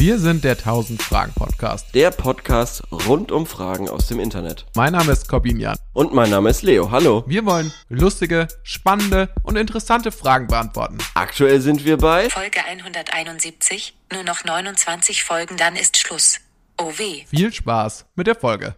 [0.00, 1.92] Wir sind der 1000 Fragen Podcast.
[1.92, 4.64] Der Podcast rund um Fragen aus dem Internet.
[4.76, 5.76] Mein Name ist Corbin Jan.
[5.92, 6.92] Und mein Name ist Leo.
[6.92, 7.24] Hallo.
[7.26, 10.98] Wir wollen lustige, spannende und interessante Fragen beantworten.
[11.14, 13.96] Aktuell sind wir bei Folge 171.
[14.12, 16.38] Nur noch 29 Folgen, dann ist Schluss.
[16.80, 17.24] Oh weh.
[17.28, 18.76] Viel Spaß mit der Folge.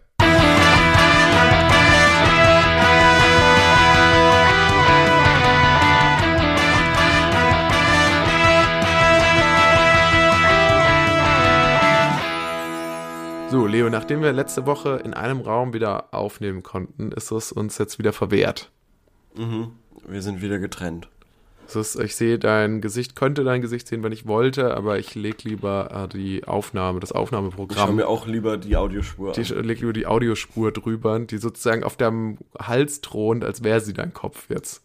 [13.50, 17.78] So, Leo, nachdem wir letzte Woche in einem Raum wieder aufnehmen konnten, ist es uns
[17.78, 18.70] jetzt wieder verwehrt.
[19.34, 21.08] Wir sind wieder getrennt.
[21.72, 25.48] Ist, ich sehe dein Gesicht, könnte dein Gesicht sehen, wenn ich wollte, aber ich lege
[25.48, 27.94] lieber äh, die Aufnahme, das Ich schaue Aufnahmeprogramm.
[27.94, 29.64] mir auch lieber die Audiospur Die an.
[29.64, 34.12] legt über die Audiospur drüber, die sozusagen auf deinem Hals thront, als wäre sie dein
[34.12, 34.82] Kopf jetzt.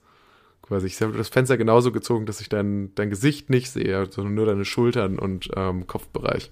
[0.62, 0.86] Quasi.
[0.88, 4.46] Ich habe das Fenster genauso gezogen, dass ich dein, dein Gesicht nicht sehe, sondern nur
[4.46, 6.52] deine Schultern und ähm, Kopfbereich.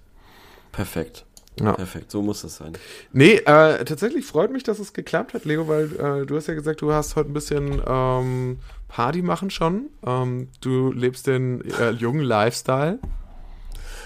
[0.72, 1.26] Perfekt.
[1.60, 1.74] Ja.
[1.74, 2.74] Perfekt, so muss das sein.
[3.12, 6.56] Nee, äh, tatsächlich freut mich, dass es geklappt hat, Leo, weil äh, du hast ja
[6.56, 9.90] gesagt, du hast heute ein bisschen ähm, Party machen schon.
[10.06, 13.00] Ähm, du lebst den äh, jungen Lifestyle.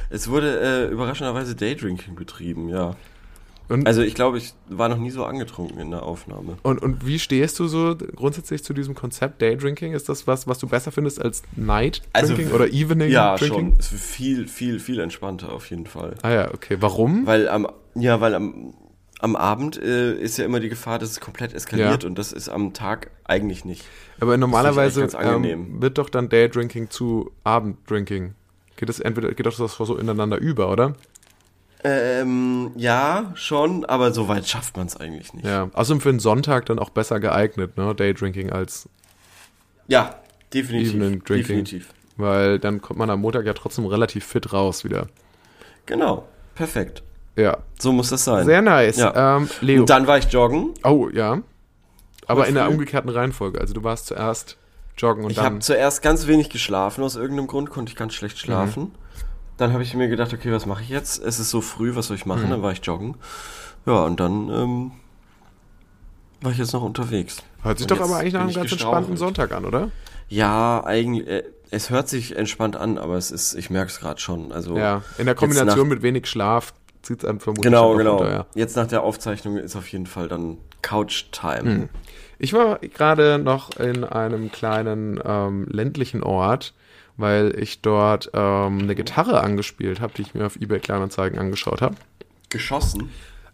[0.09, 2.95] Es wurde äh, überraschenderweise Daydrinking betrieben, ja.
[3.69, 6.57] Und, Also ich glaube, ich war noch nie so angetrunken in der Aufnahme.
[6.63, 9.93] und, und wie stehst du so grundsätzlich zu diesem Konzept Daydrinking?
[9.93, 13.71] Ist das was, was du besser findest als Night Also, Drinking oder Evening Ja, Drinking?
[13.71, 13.79] schon.
[13.79, 16.15] Es ist viel, viel, viel entspannter auf jeden Fall.
[16.21, 16.77] Ah ja, okay.
[16.79, 17.25] Warum?
[17.25, 18.73] Weil am, ja, weil am,
[19.19, 22.09] am Abend äh, ist ja immer die Gefahr, dass es komplett eskaliert Ja.
[22.09, 23.83] und das ist am Tag eigentlich nicht.
[24.19, 28.33] Aber normalerweise ähm, wird doch dann Daydrinking zu Abenddrinking.
[28.77, 30.93] Geht das entweder geht doch das so ineinander über, oder?
[31.83, 35.45] Ähm, ja, schon, aber so weit schafft man es eigentlich nicht.
[35.45, 35.69] Ja.
[35.73, 37.93] Außerdem für einen Sonntag dann auch besser geeignet, ne?
[37.93, 38.89] Daydrinking als
[39.87, 40.15] Ja,
[40.53, 40.93] definitiv.
[40.95, 41.37] Evening Drinking.
[41.47, 41.93] Definitiv.
[42.17, 45.07] weil dann kommt man am Montag ja trotzdem relativ fit raus wieder.
[45.85, 47.03] Genau, perfekt.
[47.35, 47.59] Ja.
[47.77, 48.45] So muss das sein.
[48.45, 48.97] Sehr nice.
[48.97, 49.37] Ja.
[49.37, 49.81] Ähm, Leo.
[49.81, 50.73] Und dann war ich joggen.
[50.83, 51.41] oh, ja.
[52.25, 53.61] Aber in der umgekehrten Reihenfolge.
[53.61, 54.57] Also du warst zuerst
[54.97, 55.45] joggen und Ich dann.
[55.45, 58.17] habe zuerst ganz wenig geschlafen, aus irgendeinem Grund konnte ich ganz Mhm.
[58.17, 58.95] schlecht schlafen.
[59.57, 61.21] Dann habe ich mir gedacht, okay, was mache ich jetzt?
[61.23, 62.29] Es ist so früh, was soll ich Mhm.
[62.33, 62.49] machen?
[62.49, 63.15] Dann war ich joggen.
[63.85, 64.91] Ja, und dann ähm,
[66.41, 67.37] war ich jetzt noch unterwegs.
[67.63, 69.89] Hört sich Und doch aber eigentlich nach einem ganz entspannten Sonntag an, oder?
[70.29, 74.19] Ja, eigentlich, äh, es hört sich entspannt an, aber es ist, ich merke es gerade
[74.21, 74.51] schon.
[74.51, 75.01] Also Ja.
[75.17, 78.17] In der Kombination nach- mit wenig Schlaf zieht es einem vermutlich Genau, genau.
[78.17, 78.45] runter, ja.
[78.53, 81.61] Jetzt nach der Aufzeichnung ist auf jeden Fall dann Couch-Time.
[81.63, 81.89] Hm.
[82.39, 86.73] Ich war gerade noch in einem kleinen ähm, ländlichen Ort,
[87.17, 91.81] weil ich dort ähm, eine Gitarre angespielt habe, die ich mir auf eBay Kleinanzeigen angeschaut
[91.81, 91.95] habe.
[92.49, 93.09] Geschossen.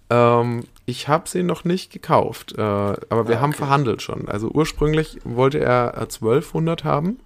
[0.09, 3.59] Ähm, ich habe sie noch nicht gekauft, äh, aber wir Ah, haben okay.
[3.59, 4.27] verhandelt schon.
[4.27, 7.19] Also ursprünglich wollte er äh, 1200 haben.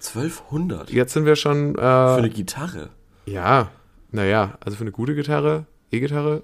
[0.00, 1.74] 1200 Jetzt sind wir schon.
[1.74, 2.90] für Äh, eine Gitarre.
[3.26, 3.68] ja,
[4.12, 6.42] naja, also für eine gute Gitarre, E-Gitarre,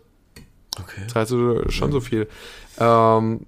[0.81, 1.07] Okay.
[1.09, 2.29] zahlst du schon so viel.
[2.79, 3.47] Ähm,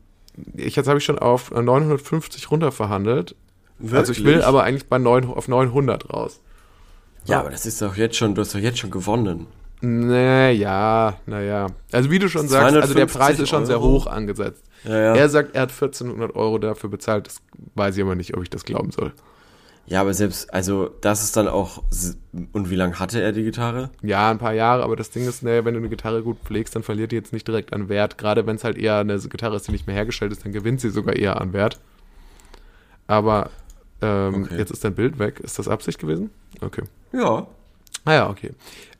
[0.57, 3.37] ich, jetzt habe ich schon auf äh, 950 runter verhandelt.
[3.93, 4.47] Also ich will Wirklich?
[4.47, 6.41] aber eigentlich bei 9, auf 900 raus.
[7.27, 9.47] Ja, aber das ist doch jetzt schon, du hast doch jetzt schon gewonnen.
[9.81, 11.67] Naja, naja.
[11.93, 13.93] Also wie du schon sagst, also der 250 Preis ist schon sehr Euro?
[13.93, 14.65] hoch angesetzt.
[14.85, 15.15] Ja, ja.
[15.15, 17.27] Er sagt, er hat 1400 Euro dafür bezahlt.
[17.27, 17.41] Das
[17.75, 19.13] weiß ich aber nicht, ob ich das glauben soll.
[19.87, 21.83] Ja, aber selbst, also das ist dann auch.
[22.53, 23.91] Und wie lange hatte er die Gitarre?
[24.03, 26.77] Ja, ein paar Jahre, aber das Ding ist, ne, wenn du eine Gitarre gut pflegst,
[26.77, 28.19] dann verliert die jetzt nicht direkt an Wert.
[28.19, 30.81] Gerade wenn es halt eher eine Gitarre ist, die nicht mehr hergestellt ist, dann gewinnt
[30.81, 31.79] sie sogar eher an Wert.
[33.07, 33.51] Aber
[34.03, 34.59] ähm, Okay.
[34.59, 35.41] jetzt ist dein Bild weg.
[35.41, 36.31] Ist das Absicht gewesen?
[36.61, 36.83] Okay.
[37.13, 37.47] Ja.
[38.05, 38.53] Ah ja, okay.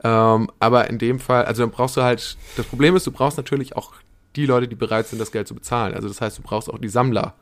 [0.05, 3.37] Ähm, aber in dem Fall, also dann brauchst du halt, das Problem ist, du brauchst
[3.37, 3.93] natürlich auch
[4.37, 5.95] die Leute, die bereit sind, das Geld zu bezahlen.
[5.95, 7.35] Also das heißt, du brauchst auch die Sammler.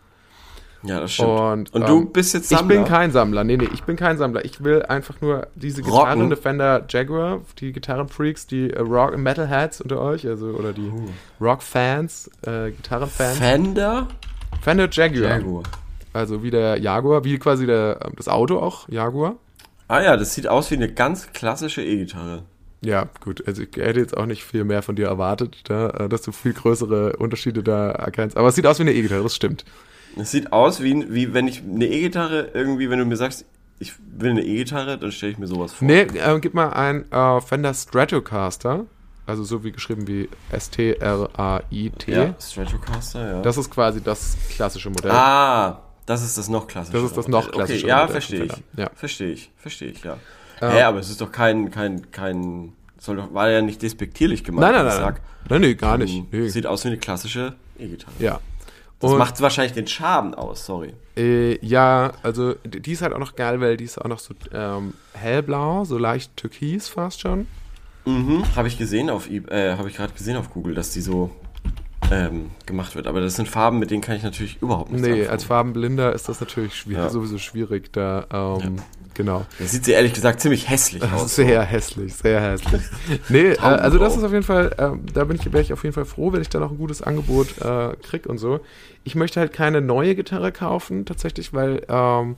[0.82, 1.28] Ja, das stimmt.
[1.30, 2.74] Und, Und ähm, du bist jetzt Sammler?
[2.74, 3.42] Ich bin kein Sammler.
[3.42, 4.44] Nee, nee, ich bin kein Sammler.
[4.44, 6.22] Ich will einfach nur diese Gitarre, Rocken.
[6.22, 10.92] eine Fender Jaguar, die Gitarrenfreaks, die äh, Rock Metalheads unter euch, also oder die
[11.40, 13.38] Rock-Fans, äh, Gitarrenfans.
[13.38, 14.06] Fender?
[14.60, 15.30] Fender Jaguar.
[15.30, 15.62] Jaguar.
[16.16, 19.36] Also wie der Jaguar, wie quasi der, ähm, das Auto auch, Jaguar.
[19.88, 22.42] Ah ja, das sieht aus wie eine ganz klassische E-Gitarre.
[22.82, 23.46] Ja, gut.
[23.46, 26.32] Also ich hätte jetzt auch nicht viel mehr von dir erwartet, da, äh, dass du
[26.32, 28.36] viel größere Unterschiede da erkennst.
[28.36, 29.64] Aber es sieht aus wie eine E-Gitarre, das stimmt.
[30.16, 33.44] Es sieht aus wie, wie wenn ich eine E-Gitarre irgendwie, wenn du mir sagst,
[33.78, 35.86] ich will eine E-Gitarre, dann stelle ich mir sowas vor.
[35.86, 38.86] Nee, äh, gib mal ein äh, Fender Stratocaster.
[39.26, 42.12] Also so wie geschrieben wie S-T-R-A-I-T.
[42.12, 43.42] Ja, Stratocaster, ja.
[43.42, 45.10] Das ist quasi das klassische Modell.
[45.10, 46.96] ah, das ist das noch klassische.
[46.96, 48.52] Das ist das noch Okay, klassische ja, Modell verstehe ich.
[48.76, 48.90] Ja.
[48.94, 50.16] Verstehe ich, verstehe ich, ja.
[50.62, 50.70] Ähm.
[50.70, 54.62] Hä, aber es ist doch kein, kein, kein, soll doch, war ja nicht despektierlich gemeint.
[54.72, 54.96] Nein, nein, nein.
[54.96, 56.32] sag, Nein, nee, gar ähm, nicht.
[56.32, 56.48] Nee.
[56.48, 58.12] Sieht aus wie eine klassische E-Gitarre.
[58.18, 58.40] Ja.
[58.98, 60.94] Das macht wahrscheinlich den Charme aus, sorry.
[61.18, 64.32] Äh, ja, also die ist halt auch noch geil, weil die ist auch noch so
[64.52, 67.46] ähm, hellblau, so leicht türkis fast schon.
[68.06, 71.02] Mhm, habe ich gesehen auf eB- äh, habe ich gerade gesehen auf Google, dass die
[71.02, 71.30] so
[72.10, 73.06] ähm, gemacht wird.
[73.06, 75.30] Aber das sind Farben, mit denen kann ich natürlich überhaupt nichts Nee, anfangen.
[75.30, 77.10] als Farbenblinder ist das natürlich schwierig, Ja.
[77.10, 77.92] sowieso schwierig.
[77.92, 78.26] Da,
[78.62, 78.76] ähm,
[79.14, 79.44] genau.
[79.58, 81.36] Das sieht sie ehrlich gesagt ziemlich hässlich aus.
[81.36, 82.82] sehr hässlich, sehr hässlich.
[83.28, 85.82] Nee, äh, also das ist auf jeden Fall, ähm, da bin ich, wäre ich auf
[85.82, 88.60] jeden Fall froh, wenn ich da noch ein gutes Angebot äh, krieg und so.
[89.04, 92.36] Ich möchte halt keine neue Gitarre kaufen, tatsächlich, weil, ähm,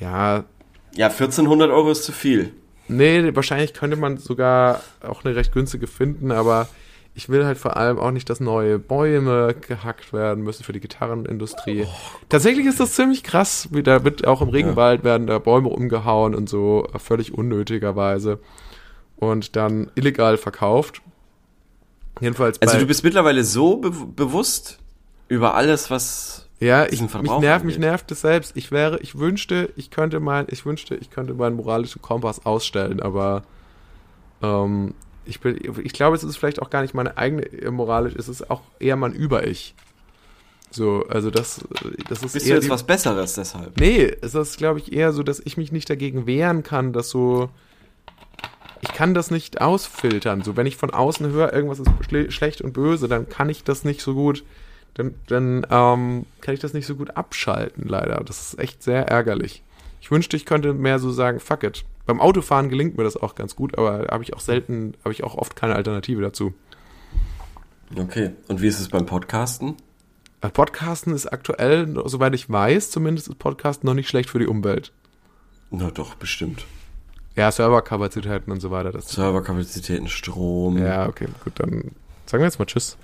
[0.00, 0.44] ja,
[0.94, 2.52] Ja, 1400 Euro ist zu viel.
[2.88, 6.68] nee, wahrscheinlich könnte man sogar auch eine recht günstige finden, aber
[7.14, 10.80] ich will halt vor allem auch nicht, dass neue Bäume gehackt werden müssen für die
[10.80, 11.86] Gitarrenindustrie.
[12.28, 16.34] Tatsächlich ist das ziemlich krass, wie da wird auch im Regenwald werden da Bäume umgehauen
[16.34, 18.38] und so, äh, völlig unnötigerweise.
[19.16, 21.02] Und dann illegal verkauft.
[22.20, 24.78] Jedenfalls Also du bist mittlerweile so be bewusst
[25.28, 28.56] über alles, was ja, ich, mich nervt, mich nervt es selbst.
[28.56, 33.00] Ich wäre, ich wünschte, ich könnte mein, ich wünschte, ich könnte meinen moralischen Kompass ausstellen,
[33.00, 33.42] aber
[34.42, 34.94] ähm,
[35.24, 38.28] ich bin, ich glaube, es ist vielleicht auch gar nicht meine eigene äh, moralisch, es
[38.28, 39.74] ist auch eher mein Über-Ich.
[40.70, 43.78] So, also das, äh, das ist bist du eher jetzt die, was Besseres deshalb?
[43.78, 47.10] Nee, es ist, glaube ich, eher so, dass ich mich nicht dagegen wehren kann, dass
[47.10, 47.50] so.
[48.80, 50.42] Ich kann das nicht ausfiltern.
[50.42, 53.62] So, wenn ich von außen höre, irgendwas ist schle schlecht und böse, dann kann ich
[53.62, 54.44] das nicht so gut.
[54.94, 58.22] Dann, dann ähm, kann ich das nicht so gut abschalten, leider.
[58.24, 59.62] Das ist echt sehr ärgerlich.
[60.00, 61.84] Ich wünschte, ich könnte mehr so sagen, fuck it.
[62.06, 65.22] Beim Autofahren gelingt mir das auch ganz gut, aber habe ich auch selten, habe ich
[65.22, 66.52] auch oft keine Alternative dazu.
[67.96, 68.30] Okay.
[68.48, 69.76] Und wie ist es beim Podcasten?
[70.40, 74.46] Äh, Podcasten ist aktuell, soweit ich weiß, zumindest ist Podcasten noch nicht schlecht für die
[74.46, 74.92] Umwelt.
[75.70, 76.66] Na doch, bestimmt.
[77.36, 79.00] Ja, Serverkapazitäten und so weiter.
[79.00, 80.78] Serverkapazitäten, Strom.
[80.78, 81.92] Ja, okay, gut, dann
[82.26, 82.96] sagen wir jetzt mal Tschüss.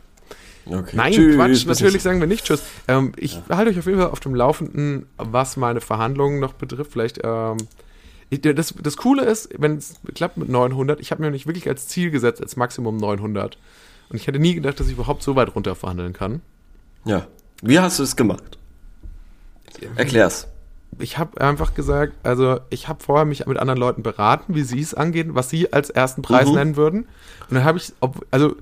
[0.66, 0.96] Okay.
[0.96, 2.62] Nein, Tschüss, Quatsch, natürlich sagen wir nicht Tschüss.
[2.88, 6.92] Ähm, ich halte euch auf jeden Fall auf dem Laufenden, was meine Verhandlungen noch betrifft.
[6.92, 7.56] Vielleicht, ähm,
[8.30, 11.88] das, das Coole ist, wenn es klappt mit 900, ich habe mir nicht wirklich als
[11.88, 13.56] Ziel gesetzt, als Maximum 900.
[14.10, 16.40] Und ich hätte nie gedacht, dass ich überhaupt so weit runter verhandeln kann.
[17.04, 17.26] Ja.
[17.62, 18.58] Wie hast du es gemacht?
[19.96, 20.48] Erklär's.
[20.98, 24.80] Ich habe einfach gesagt, also ich habe vorher mich mit anderen Leuten beraten, wie sie
[24.80, 26.54] es angehen, was sie als ersten Preis Mhm.
[26.54, 27.00] nennen würden.
[27.48, 28.56] Und dann habe ich, ob, also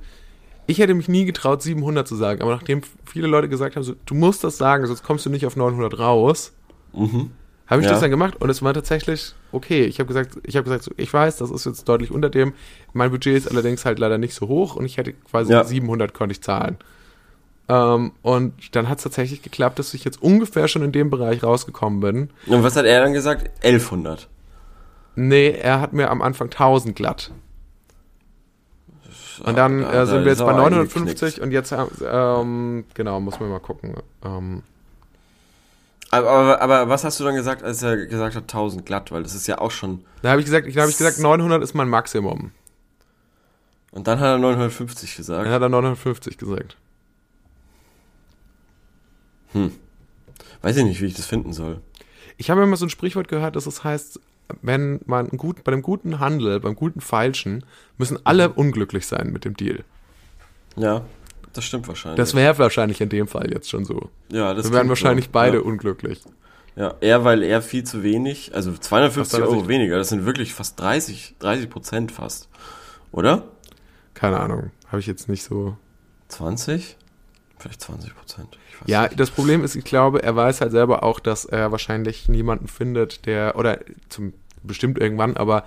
[0.66, 3.94] ich hätte mich nie getraut, 700 zu sagen, aber nachdem viele Leute gesagt haben, so,
[4.04, 6.52] du musst das sagen, sonst kommst du nicht auf 900 raus,
[6.92, 7.30] Mhm.
[7.66, 7.92] Habe ich Ja.
[7.92, 9.84] das dann gemacht und es war tatsächlich okay.
[9.84, 12.52] Ich habe gesagt, ich habe gesagt, ich weiß, das ist jetzt deutlich unter dem.
[12.92, 15.64] Mein Budget ist allerdings halt leider nicht so hoch und ich hätte quasi Ja.
[15.64, 16.76] 700 konnte ich zahlen.
[17.68, 21.42] Ähm, und dann hat es tatsächlich geklappt, dass ich jetzt ungefähr schon in dem Bereich
[21.42, 22.30] rausgekommen bin.
[22.46, 23.50] Und was hat er dann gesagt?
[23.64, 24.28] 1100.
[25.16, 27.32] Nee, er hat mir am Anfang 1000 glatt.
[29.44, 31.40] Und dann Da- äh, sind wir jetzt bei aber 950 eingeknickt.
[31.40, 31.74] und jetzt,
[32.08, 33.94] ähm, genau, muss man mal gucken.
[34.24, 34.62] Ähm,
[36.10, 39.10] Aber, aber, aber was hast du dann gesagt, als er gesagt hat 1000 glatt?
[39.10, 40.04] Weil das ist ja auch schon.
[40.22, 42.52] da habe ich gesagt, da habe ich gesagt, 900 ist mein Maximum.
[43.90, 45.46] Und dann hat er 950 gesagt.
[45.46, 46.76] Dann hat er 950 gesagt.
[50.62, 51.80] Weiß ich nicht, wie ich das finden soll.
[52.36, 54.20] Ich habe immer so ein Sprichwort gehört, dass es heißt,
[54.62, 57.64] wenn man gut, bei einem guten Handel, beim guten Feilschen,
[57.96, 59.84] müssen alle unglücklich sein mit dem Deal.
[60.76, 61.02] Ja,
[61.56, 62.18] das stimmt wahrscheinlich.
[62.18, 64.10] Das wäre wahrscheinlich in dem Fall jetzt schon so.
[64.30, 65.30] ja, das Wir wären wahrscheinlich so.
[65.32, 65.62] beide Ja.
[65.62, 66.22] unglücklich.
[66.76, 69.68] Ja, er, weil er viel zu wenig, also 250 Aus deiner Euro Sicht?
[69.68, 72.48] weniger, das sind wirklich fast 30, 30 Prozent fast.
[73.12, 73.44] Oder?
[74.12, 75.76] Keine Ahnung, habe ich jetzt nicht so.
[76.28, 76.96] 20?
[77.58, 78.58] Vielleicht 20 Prozent.
[78.84, 79.18] Ja, nicht.
[79.18, 83.24] das Problem ist, ich glaube, er weiß halt selber auch, dass er wahrscheinlich niemanden findet,
[83.24, 83.78] der, oder
[84.10, 85.64] zum bestimmt irgendwann, aber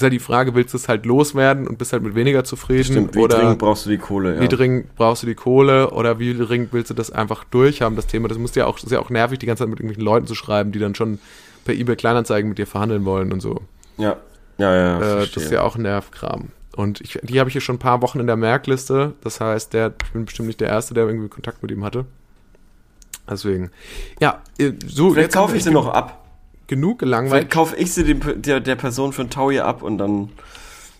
[0.00, 2.84] ist halt die Frage, willst du es halt loswerden und bist halt mit weniger zufrieden
[2.84, 4.40] Stimmt, wie oder dringend brauchst du die Kohle, ja.
[4.40, 8.06] wie dringend brauchst du die Kohle oder wie dringend willst du das einfach durchhaben, das
[8.06, 8.28] Thema.
[8.28, 10.34] Das muss ja auch, ist ja auch nervig, die ganze Zeit mit irgendwelchen Leuten zu
[10.34, 11.18] schreiben, die dann schon
[11.64, 13.60] per eBay Kleinanzeigen mit dir verhandeln wollen und so.
[13.98, 14.16] Ja,
[14.58, 16.48] ja, ja, Äh, das ist ja auch Nervkram.
[16.76, 19.14] Und ich, die habe ich hier schon ein paar Wochen in der Merkliste.
[19.22, 22.06] Das heißt, der, ich bin bestimmt nicht der Erste, der irgendwie Kontakt mit ihm hatte.
[23.28, 23.70] Deswegen.
[24.20, 25.12] Ja, äh, so.
[25.12, 26.19] Vielleicht kaufe ich sie noch ab.
[26.70, 27.50] Genug Vielleicht gelangweilt.
[27.50, 30.30] kaufe ich sie dem, der, der Person für ein Taui ab und dann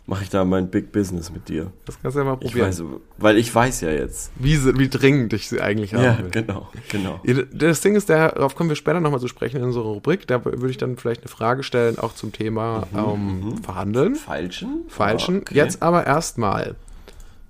[0.06, 1.70] mache ich da mein Big Business mit dir.
[1.86, 2.66] Das kannst du ja mal Ich probieren.
[2.68, 2.82] weiß,
[3.18, 4.32] weil ich weiß ja jetzt.
[4.34, 6.30] wie, sie- wie dringend ich sie eigentlich haben Ja, will.
[6.30, 7.20] genau, genau.
[7.52, 10.26] Das Ding ist, darauf kommen wir später nochmal zu sprechen in unserer Rubrik.
[10.26, 14.16] Da würde ich dann vielleicht eine Frage stellen, auch zum Thema ähm, Verhandeln.
[14.16, 14.80] Feilschen?
[14.88, 15.34] Falschen.
[15.36, 15.40] Mhm.
[15.40, 15.54] Ah, okay.
[15.54, 16.74] Jetzt aber erstmal.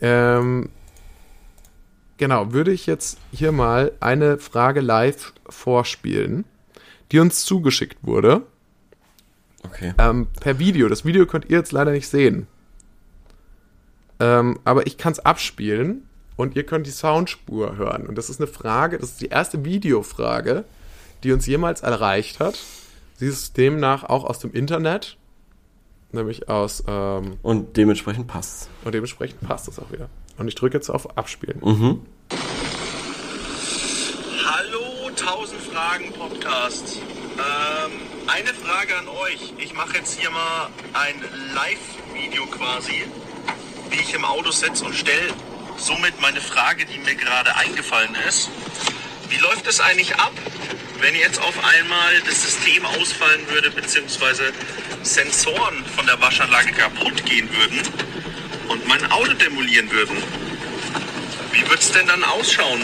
[0.03, 0.69] Ähm,
[2.19, 6.45] genau, würde ich jetzt hier mal eine Frage live vorspielen,
[7.13, 8.43] die uns zugeschickt wurde.
[9.65, 9.93] Okay.
[9.99, 10.89] Ähm, per Video.
[10.89, 12.47] Das Video könnt ihr jetzt leider nicht sehen.
[14.19, 18.07] Ähm, aber ich kann es abspielen und ihr könnt die Soundspur hören.
[18.07, 20.65] Und das ist eine Frage, das ist die erste Videofrage,
[21.23, 22.59] die uns jemals erreicht hat.
[23.17, 25.17] Sie ist demnach auch aus dem Internet.
[26.13, 28.69] nämlich aus, ähm, Und dementsprechend passt.
[28.85, 30.09] und dementsprechend passt es auch wieder.
[30.39, 31.61] Und ich drücke jetzt auf Abspielen.
[31.63, 32.01] Mhm.
[34.45, 36.97] Hallo, 1000 Fragen Podcast.
[36.97, 37.93] Ähm,
[38.27, 39.53] eine Frage an euch.
[39.59, 41.15] Ich mache jetzt hier mal ein
[41.55, 43.05] Live-Video quasi,
[43.91, 45.33] wie ich im Auto sitze und stelle
[45.77, 48.51] somit meine Frage, die mir gerade eingefallen ist.
[49.29, 50.33] Wie läuft es eigentlich ab,
[50.99, 54.53] wenn jetzt auf einmal das System ausfallen würde, beziehungsweise
[55.03, 57.81] Sensoren von der Waschanlage kaputt gehen würden
[58.69, 60.17] und mein Auto demolieren würden?
[61.53, 62.83] Wie wird es denn dann ausschauen?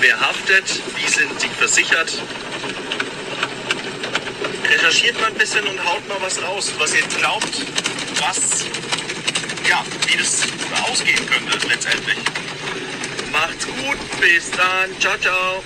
[0.00, 0.82] Wer haftet?
[0.96, 2.22] Wie sind sie versichert?
[4.70, 7.62] Recherchiert mal ein bisschen und haut mal was raus, was ihr glaubt,
[8.20, 8.64] was,
[9.68, 10.42] ja, wie das
[10.90, 12.18] ausgehen könnte letztendlich.
[13.32, 15.62] Macht's gut, bis dann, ciao, ciao.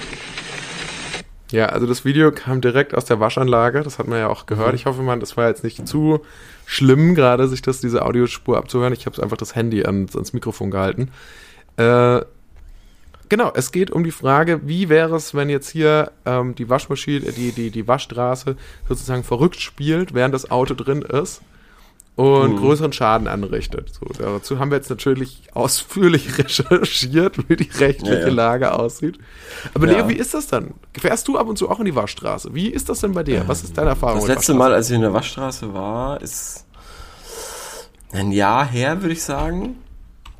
[1.50, 4.74] Ja, also das Video kam direkt aus der Waschanlage, das hat man ja auch gehört.
[4.74, 6.20] Ich hoffe, man, das war jetzt nicht zu
[6.66, 8.92] schlimm, gerade sich das, diese Audiospur abzuhören.
[8.92, 11.10] Ich habe einfach das Handy ans, ans Mikrofon gehalten.
[11.78, 12.20] Äh,
[13.28, 17.32] genau, es geht um die Frage, wie wäre es, wenn jetzt hier ähm, die Waschmaschine,
[17.32, 18.56] die, die, die Waschstraße
[18.88, 21.42] sozusagen verrückt spielt, während das Auto drin ist
[22.16, 23.92] und größeren Schaden anrichtet.
[23.94, 28.32] So, dazu haben wir jetzt natürlich ausführlich recherchiert, wie die rechtliche Ja, ja.
[28.32, 29.18] Lage aussieht.
[29.72, 29.98] Aber Ja.
[29.98, 30.74] Leo, wie ist das dann?
[30.98, 32.52] Fährst du ab und zu auch in die Waschstraße?
[32.54, 33.46] Wie ist das denn bei dir?
[33.46, 34.18] Was ist deine Erfahrung?
[34.18, 34.54] Das letzte?
[34.54, 36.66] Mal, als ich in der Waschstraße war, ist
[38.12, 39.76] ein Jahr her, würde ich sagen.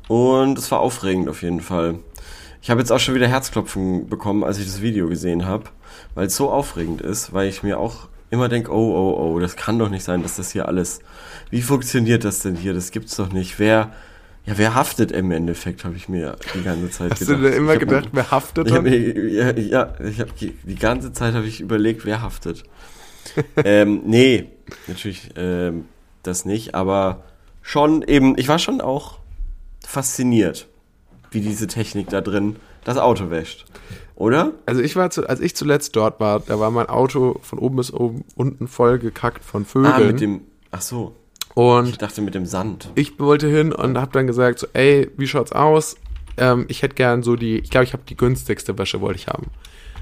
[0.09, 1.99] Und es war aufregend auf jeden Fall.
[2.61, 5.65] Ich habe jetzt auch schon wieder Herzklopfen bekommen, als ich das Video gesehen habe,
[6.13, 9.55] weil es so aufregend ist, weil ich mir auch immer denke, oh, oh, oh, das
[9.55, 10.99] kann doch nicht sein, dass das hier alles,
[11.49, 12.73] wie funktioniert das denn hier?
[12.73, 13.59] Das gibt's doch nicht.
[13.59, 13.93] Wer,
[14.45, 17.37] ja, wer haftet im Endeffekt, habe ich mir die ganze Zeit Hast gedacht.
[17.37, 21.33] du dir immer hab- gedacht, wer haftet hab, ja, ja, ich habe die ganze Zeit
[21.33, 22.63] habe ich überlegt, wer haftet.
[23.63, 24.49] ähm, nee,
[24.87, 25.85] natürlich ähm,
[26.23, 27.23] das nicht, aber
[27.61, 29.19] schon eben, ich war schon auch
[29.85, 30.67] fasziniert,
[31.31, 33.65] wie diese Technik da drin das Auto wäscht.
[34.15, 34.53] Oder?
[34.65, 37.77] Also ich war, zu, als ich zuletzt dort war, da war mein Auto von oben
[37.77, 39.93] bis oben unten voll gekackt von Vögeln.
[39.93, 41.15] Ah, mit dem, ach so,
[41.51, 42.91] ich und dachte mit dem Sand.
[42.95, 45.95] ich wollte hin und habe dann gesagt, so, ey, wie schaut's aus?
[46.37, 49.27] Ähm, ich hätte gern so die, ich glaube, ich habe die günstigste Wäsche wollte ich
[49.27, 49.47] haben.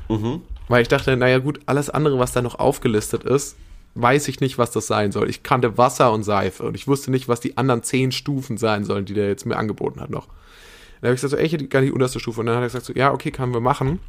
[0.10, 0.41] Mhm.
[0.67, 3.55] Weil ich dachte, naja gut, alles andere, was da noch aufgelistet ist,
[3.96, 5.29] weiß ich nicht, was das sein soll.
[5.29, 8.84] Ich kannte Wasser und Seife und ich wusste nicht, was die anderen zehn Stufen sein
[8.84, 10.27] sollen, die der jetzt mir angeboten hat noch.
[11.01, 12.39] Dann habe ich gesagt, so, ey, ich hätte gar nicht die unterste Stufe.
[12.39, 14.00] Und dann hat er gesagt, so, ja, okay, können wir machen.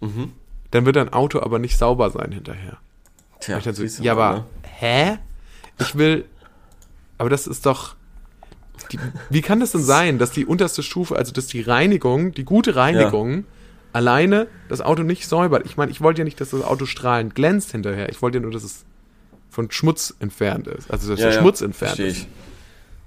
[0.00, 0.32] Mhm.
[0.70, 2.78] Dann wird dein Auto aber nicht sauber sein hinterher.
[3.40, 4.44] Tja, Ich dann so, ja, aber, ne?
[4.78, 5.18] hä?
[5.80, 6.24] Ich will,
[7.18, 7.96] aber das ist doch,
[8.90, 8.98] die,
[9.30, 12.76] wie kann das denn sein, dass die unterste Stufe, also dass die Reinigung, die gute
[12.76, 13.44] Reinigung,
[13.92, 15.66] alleine das Auto nicht säubert?
[15.66, 18.08] Ich meine, ich wollte ja nicht, dass das Auto strahlend glänzt hinterher.
[18.08, 18.84] Ich wollte ja nur, dass es
[19.50, 20.90] von Schmutz entfernt ist.
[20.90, 22.18] Also, dass Ja, der ja, Schmutz entfernt ist.
[22.18, 22.26] ich.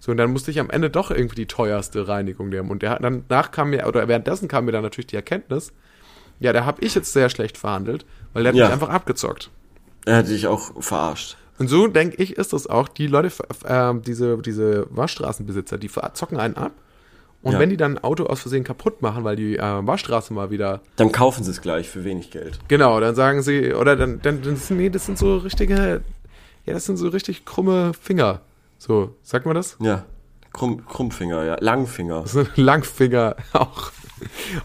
[0.06, 2.70] So, und dann musste ich am Ende doch irgendwie die teuerste Reinigung nehmen.
[2.70, 5.74] Und der, danach kam mir, oder währenddessen kam mir dann natürlich die Erkenntnis,
[6.40, 8.66] ja, da habe ich jetzt sehr schlecht verhandelt, weil der hat Ja.
[8.66, 9.50] mich einfach abgezockt.
[10.06, 11.38] Er hat dich auch verarscht.
[11.58, 12.88] Und so denke ich, ist das auch.
[12.88, 13.32] Die Leute,
[13.64, 16.74] äh, diese, diese Waschstraßenbesitzer, die zocken einen ab.
[17.42, 17.60] Und Ja.
[17.60, 20.82] wenn die dann ein Auto aus Versehen kaputt machen, weil die äh, Waschstraße mal wieder.
[20.98, 22.60] Dann kaufen sie es gleich für wenig Geld.
[22.68, 26.04] Genau, dann sagen sie, oder dann, dann, dann nee, das sind so richtige,
[26.68, 28.42] ja, das sind so richtig krumme Finger.
[28.78, 29.78] So, sagt man das?
[29.80, 30.06] Ja.
[30.54, 31.58] Krumm, Krummfinger, ja.
[31.60, 32.24] Langfinger.
[32.56, 33.92] Langfinger auch.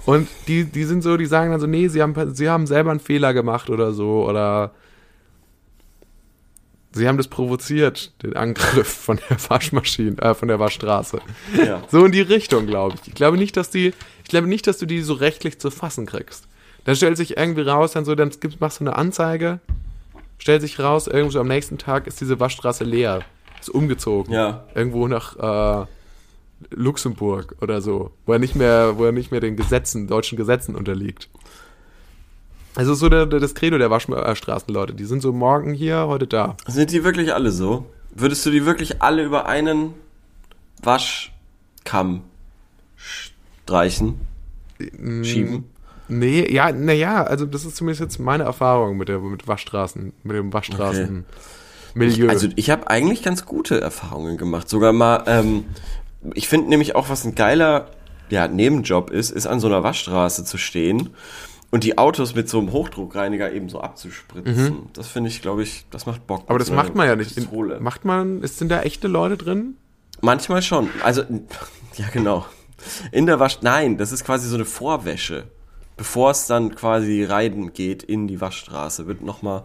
[0.06, 2.90] Und die, die sind so, die sagen dann so, nee, sie haben, sie haben selber
[2.90, 4.72] einen Fehler gemacht oder so, oder
[6.92, 11.20] sie haben das provoziert, den Angriff von der Waschmaschine, äh, von der Waschstraße.
[11.56, 11.82] Ja.
[11.90, 13.08] So in die Richtung, glaube ich.
[13.08, 16.06] Ich glaube nicht, dass die, ich glaube nicht, dass du die so rechtlich zu fassen
[16.06, 16.46] kriegst.
[16.84, 19.60] Dann stellt sich irgendwie raus, dann so, dann machst du eine Anzeige,
[20.38, 23.22] stellt sich raus, irgendwo so am nächsten Tag ist diese Waschstraße leer.
[23.60, 24.32] Ist umgezogen.
[24.32, 24.64] Ja.
[24.74, 25.86] Irgendwo nach äh,
[26.70, 30.74] Luxemburg oder so, wo er nicht mehr, wo er nicht mehr den Gesetzen, deutschen Gesetzen
[30.74, 31.28] unterliegt.
[32.74, 34.94] Also so der, der, das Credo der Waschstraßenleute.
[34.94, 36.56] Die sind so morgen hier, heute da.
[36.66, 37.86] Sind die wirklich alle so?
[38.14, 39.94] Würdest du die wirklich alle über einen
[40.82, 42.22] Waschkamm
[42.96, 44.20] streichen?
[45.22, 45.64] Schieben?
[46.08, 50.36] Nee, ja, naja, also das ist zumindest jetzt meine Erfahrung mit der mit Waschstraßen, mit
[50.36, 50.52] dem
[51.94, 52.28] Waschstraßenmilieu.
[52.28, 54.68] Also ich habe eigentlich ganz gute Erfahrungen gemacht.
[54.68, 55.64] Sogar mal, ähm,
[56.34, 57.88] ich finde nämlich auch, was ein geiler
[58.28, 61.10] ja, Nebenjob ist, ist an so einer Waschstraße zu stehen
[61.70, 64.88] und die Autos mit so einem Hochdruckreiniger eben so abzuspritzen.
[64.92, 66.42] Das finde ich, glaube ich, das macht Bock.
[66.42, 66.48] Mhm.
[66.48, 67.36] Aber das So macht man ja nicht.
[67.36, 67.48] In,
[67.82, 69.76] macht man, ist, sind da echte Leute drin?
[70.20, 70.90] Manchmal schon.
[71.02, 71.22] Also,
[71.96, 72.44] ja, genau.
[73.12, 75.44] In der Wasch, nein, das ist quasi so eine Vorwäsche.
[75.96, 79.64] Bevor es dann quasi rein geht in die Waschstraße, wird nochmal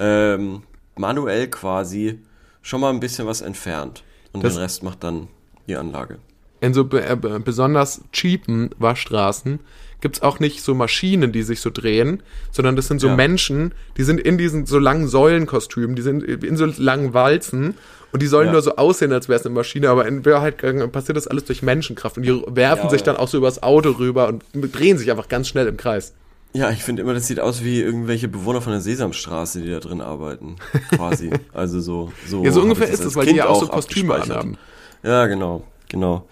[0.00, 0.62] ähm,
[0.98, 2.20] manuell quasi
[2.62, 4.02] schon mal ein bisschen was entfernt.
[4.32, 5.28] Und Das- den Rest macht dann
[5.66, 6.18] die Anlage.
[6.60, 9.60] in so äh, be- besonders cheapen Waschstraßen
[10.00, 13.14] gibt's auch nicht so Maschinen, die sich so drehen, sondern das sind so Ja.
[13.16, 17.74] Menschen, die sind in diesen so langen Säulenkostümen, die sind in so langen Walzen
[18.12, 18.52] und die sollen Ja.
[18.54, 20.56] nur so aussehen, als wäre es eine Maschine, aber in Wahrheit
[20.92, 23.90] passiert das alles durch Menschenkraft und die werfen Ja, sich dann auch so übers Auto
[23.90, 26.12] rüber und drehen sich einfach ganz schnell im Kreis.
[26.54, 29.80] Ja, ich finde immer, das sieht aus wie irgendwelche Bewohner von der Sesamstraße, die da
[29.80, 30.56] drin arbeiten.
[30.90, 31.30] Quasi.
[31.52, 32.12] also so.
[32.26, 34.56] so Ja, so ungefähr das ist es, weil die Kind ja auch so Kostüme anhaben.
[35.02, 36.26] Ja, genau, genau.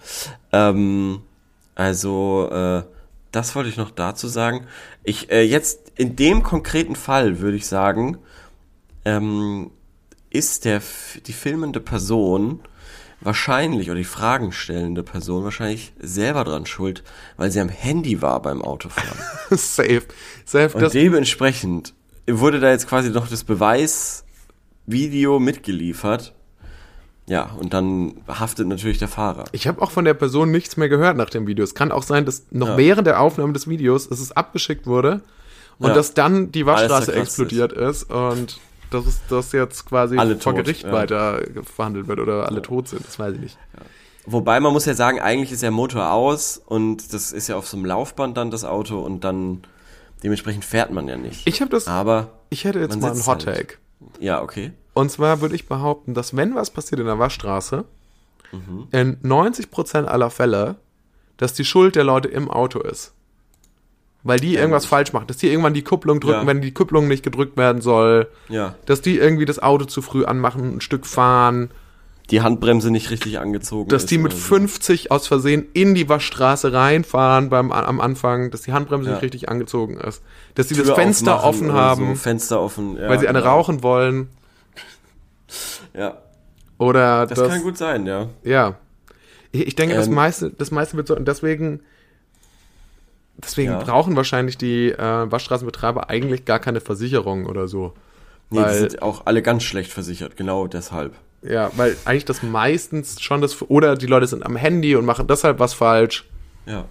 [0.51, 1.21] Ähm,
[1.75, 2.83] also, äh,
[3.31, 4.65] das wollte ich noch dazu sagen.
[5.03, 8.17] Ich, äh, jetzt in dem konkreten Fall würde ich sagen,
[9.05, 9.71] ähm,
[10.29, 10.81] ist der,
[11.25, 12.61] die filmende Person
[13.21, 17.03] wahrscheinlich, oder die fragenstellende Person wahrscheinlich selber dran schuld,
[17.37, 19.17] weil sie am Handy war beim Autofahren.
[19.57, 20.03] Safe.
[20.45, 20.77] Safe.
[20.77, 21.93] Und dementsprechend
[22.29, 26.33] wurde da jetzt quasi noch das Beweisvideo mitgeliefert.
[27.29, 29.45] Ja, und dann haftet natürlich der Fahrer.
[29.51, 31.63] Ich habe auch von der Person nichts mehr gehört nach dem Video.
[31.63, 32.77] Es kann auch sein, dass noch Ja.
[32.77, 35.21] während der Aufnahme des Videos dass es abgeschickt wurde
[35.77, 35.93] und Ja.
[35.93, 38.59] dass dann die Waschstraße explodiert ist und
[38.91, 40.91] dass es das jetzt quasi Alle vor tot, Gericht ja.
[40.91, 43.05] weiter verhandelt wird oder alle tot sind.
[43.05, 43.57] Das weiß ich nicht.
[44.25, 47.67] Wobei man muss ja sagen, eigentlich ist der Motor aus und das ist ja auf
[47.67, 49.61] so einem Laufband dann das Auto und dann
[50.23, 51.47] dementsprechend fährt man ja nicht.
[51.47, 51.87] Ich habe das.
[51.87, 53.57] Aber ich hätte jetzt mal einen Hot halt.
[53.57, 53.73] Take.
[54.19, 54.73] ja, okay.
[54.93, 57.85] Und zwar würde ich behaupten, dass wenn was passiert in der Waschstraße,
[58.51, 58.87] Mhm.
[58.91, 60.75] in 90% aller Fälle,
[61.35, 63.13] dass die Schuld der Leute im Auto ist.
[64.27, 66.47] Weil die irgendwas falsch machen, dass die irgendwann die Kupplung drücken, Ja.
[66.47, 68.75] wenn die Kupplung nicht gedrückt werden soll, Ja.
[68.85, 71.69] dass die irgendwie das Auto zu früh anmachen, ein Stück fahren,
[72.29, 74.37] Die Handbremse nicht richtig angezogen dass ist die mit so.
[74.37, 79.15] 50 aus Versehen in die Waschstraße reinfahren beim, am Anfang, dass die Handbremse Ja.
[79.15, 80.21] nicht richtig angezogen ist,
[80.55, 82.97] dass die Tür das Fenster offen haben, So, Fenster offen.
[82.97, 83.51] Ja, weil sie eine genau.
[83.53, 84.27] rauchen wollen
[85.97, 86.17] Ja,
[86.77, 88.27] oder das, dass, kann gut sein, ja.
[88.43, 88.75] Ja.
[89.53, 91.79] Ich, ich denke, das Ähm, meiste, das meiste wird so, und deswegen,
[93.37, 93.79] deswegen Ja.
[93.79, 97.93] brauchen wahrscheinlich die äh, Waschstraßenbetreiber eigentlich gar keine Versicherung oder so.
[98.49, 101.13] Nee, die Weil- sind auch alle ganz schlecht versichert, genau deshalb.
[101.43, 105.27] Ja, weil eigentlich das meistens schon das, oder die Leute sind am Handy und machen
[105.27, 106.25] deshalb was falsch.
[106.65, 106.85] Ja.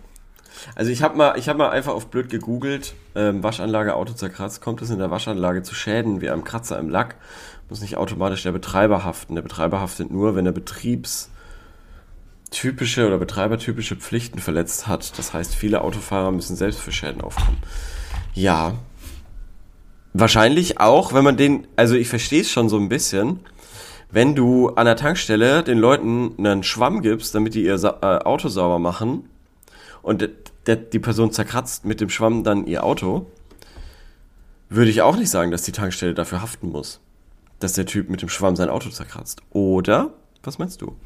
[0.74, 4.60] Also ich habe mal, ich habe mal einfach auf blöd gegoogelt, ähm, Waschanlage Auto zerkratzt.
[4.62, 7.16] Kommt es in der Waschanlage zu Schäden wie einem Kratzer im Lack,
[7.68, 9.34] muss nicht automatisch der Betreiber haften.
[9.34, 10.52] Der Betreiber haftet nur, wenn er
[12.50, 15.18] betriebstypische oder betreibertypische Pflichten verletzt hat.
[15.18, 17.58] Das heißt, viele Autofahrer müssen selbst für Schäden aufkommen.
[18.34, 18.74] Ja.
[20.12, 23.40] Wahrscheinlich auch, wenn man den, also ich verstehe es schon so ein bisschen,
[24.10, 28.48] wenn du an der Tankstelle den Leuten einen Schwamm gibst, damit die ihr äh, Auto
[28.48, 29.28] sauber machen
[30.02, 30.28] und
[30.66, 33.26] die Person zerkratzt mit dem Schwamm dann ihr Auto,
[34.68, 37.00] würde ich auch nicht sagen, dass die Tankstelle dafür haften muss,
[37.60, 39.42] dass der Typ mit dem Schwamm sein Auto zerkratzt.
[39.50, 40.14] Oder?
[40.42, 40.96] Was meinst du?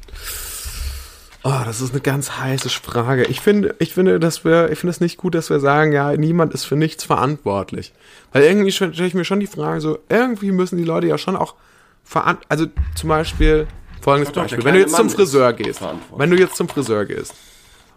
[1.43, 3.25] Oh, das ist eine ganz heiße Frage.
[3.25, 6.15] Ich finde, ich finde, dass wir, ich finde es nicht gut, dass wir sagen, ja,
[6.15, 7.93] niemand ist für nichts verantwortlich.
[8.31, 11.35] Weil irgendwie stelle ich mir schon die Frage so, irgendwie müssen die Leute ja schon
[11.35, 11.55] auch
[12.03, 13.67] verant, also zum Beispiel,
[14.01, 16.19] folgendes Doch, Beispiel, wenn du jetzt zum Mann Friseur ist gehst, verantwortlich.
[16.19, 17.33] wenn du jetzt zum Friseur gehst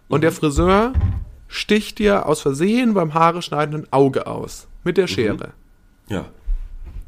[0.07, 0.93] und der Friseur
[1.47, 5.53] sticht dir aus Versehen beim Haare schneiden ein Auge aus mit der Schere.
[6.07, 6.25] Ja.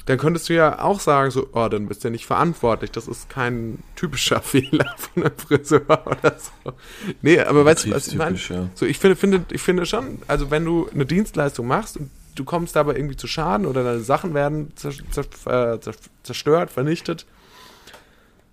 [0.08, 2.92] Dann könntest du ja auch sagen, so, oh, dann bist du ja nicht verantwortlich.
[2.92, 6.74] Das ist kein typischer Fehler von einem Friseur oder so.
[7.22, 8.38] Nee, aber weißt du, was ich meine?
[8.38, 8.70] Ja.
[8.74, 12.44] So, ich finde, finde, ich finde schon, also wenn du eine Dienstleistung machst und du
[12.44, 15.94] kommst dabei irgendwie zu Schaden oder deine Sachen werden äh, zer
[16.24, 17.26] zerstört, vernichtet,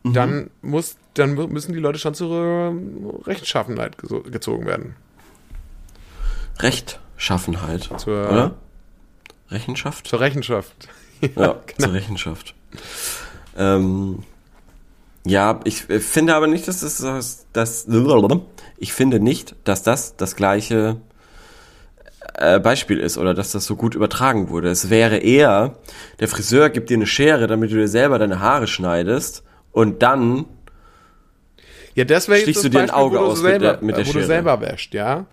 [0.07, 0.13] Mhm.
[0.13, 2.75] dann muss, dann müssen die Leute schon zur
[3.25, 4.97] Rechtschaffenheit gezogen werden.
[6.59, 7.91] Rechtschaffenheit.
[7.99, 8.55] Zur- oder?
[9.51, 10.07] Rechenschaft?
[10.07, 10.89] Zur Rechenschaft.
[11.37, 11.79] Ja, genau.
[11.79, 12.55] zur Rechenschaft.
[13.57, 14.23] Ähm,
[15.27, 17.87] ja, ich äh, finde aber nicht, dass das, das, das
[18.79, 20.97] ich finde nicht, dass das das gleiche
[22.35, 24.69] äh, Beispiel ist oder dass das so gut übertragen wurde.
[24.69, 25.77] Es wäre eher,
[26.21, 30.47] der Friseur gibt dir eine Schere, damit du dir selber deine Haare schneidest und dann
[31.95, 33.73] Ja, das wäre jetzt das du dir ein Beispiel, Auge wo du aus mit selber,
[33.75, 34.27] der- mit der wo du Schere.
[34.27, 35.27] selber wäscht, ja?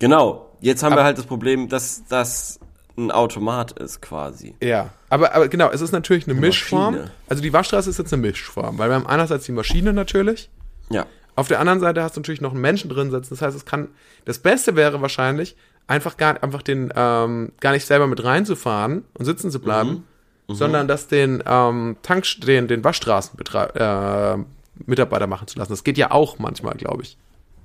[0.00, 2.58] Genau, jetzt haben Aber- wir halt das Problem, dass das
[2.98, 4.54] ein Automat ist quasi.
[4.62, 6.94] Ja, aber, aber genau, es ist natürlich eine, Mischform.
[6.94, 7.10] Maschine.
[7.28, 10.50] Also die Waschstraße ist jetzt eine Mischform, weil wir haben einerseits die Maschine natürlich,
[10.90, 11.06] Ja.
[11.36, 13.30] auf der anderen Seite hast du natürlich noch einen Menschen drin sitzen.
[13.30, 13.88] Das heißt, es kann,
[14.24, 15.56] das Beste wäre wahrscheinlich,
[15.86, 20.04] einfach gar, einfach den, ähm, gar nicht selber mit reinzufahren und sitzen zu bleiben,
[20.48, 24.44] sondern das den, ähm, Tank, den, den Waschstraßenbetreiber, äh,
[24.86, 25.72] Mitarbeiter machen zu lassen.
[25.72, 27.16] Das geht ja auch manchmal, glaube ich,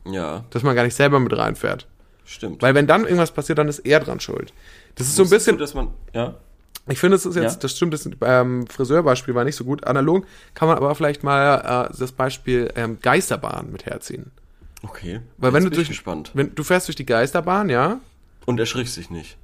[0.05, 1.87] Ja, dass man gar nicht selber mit reinfährt.
[2.25, 2.61] Stimmt.
[2.61, 4.53] Weil wenn dann irgendwas passiert, dann ist er dran schuld.
[4.95, 6.35] Das ist so ein bisschen, du, dass man, ja,
[6.87, 7.59] Ich finde, es ist jetzt, Ja.
[7.61, 9.85] das stimmt, das ähm, Friseurbeispiel war nicht so gut.
[9.85, 14.31] Analog kann man aber vielleicht mal äh, das Beispiel ähm, Geisterbahn mit herziehen.
[14.83, 15.21] Okay.
[15.37, 16.31] Weil wenn du bin durch, gespannt.
[16.33, 17.99] wenn du fährst durch die Geisterbahn, ja,
[18.45, 19.37] Und erschrickst dich nicht.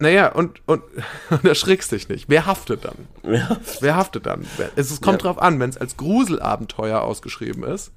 [0.00, 0.82] naja, und, und,
[1.30, 2.28] und erschrickst dich nicht.
[2.28, 2.96] Wer haftet dann?
[3.32, 3.56] Ja.
[3.80, 4.44] Wer haftet dann?
[4.74, 5.28] Es, es kommt Ja.
[5.28, 7.92] drauf an, wenn es als Gruselabenteuer ausgeschrieben ist,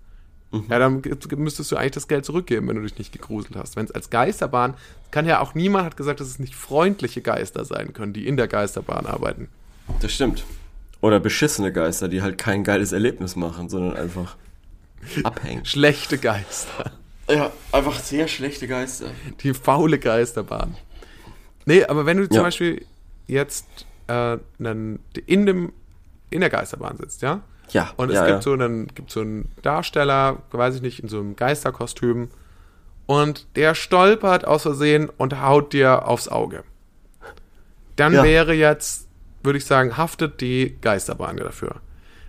[0.51, 0.65] Mhm.
[0.69, 1.01] ja, dann
[1.37, 3.75] müsstest du eigentlich das Geld zurückgeben, wenn du dich nicht gegruselt hast.
[3.75, 4.73] Wenn es als Geisterbahn,
[5.11, 8.35] kann ja auch niemand hat gesagt, dass es nicht freundliche Geister sein können, die in
[8.37, 9.49] der Geisterbahn arbeiten.
[10.01, 10.43] Das stimmt.
[11.01, 14.35] Oder beschissene Geister, die halt kein geiles Erlebnis machen, sondern einfach
[15.23, 15.65] abhängen.
[15.65, 16.91] Schlechte Geister.
[17.29, 19.11] Ja, einfach sehr schlechte Geister.
[19.41, 20.75] Die faule Geisterbahn.
[21.65, 22.41] Nee, aber wenn du zum Ja.
[22.41, 22.85] Beispiel
[23.27, 23.67] jetzt
[24.07, 25.71] äh, in, dem,
[26.31, 27.41] in der Geisterbahn sitzt, ja?
[27.73, 28.41] Ja, Und es ja, gibt, ja.
[28.41, 32.29] So einen, gibt so einen Darsteller, weiß ich nicht, in so einem Geisterkostüm.
[33.05, 36.63] Und der stolpert aus Versehen und haut dir aufs Auge.
[37.95, 38.23] Dann Ja.
[38.23, 39.07] wäre jetzt,
[39.43, 41.75] würde ich sagen, haftet die Geisterbahn dafür.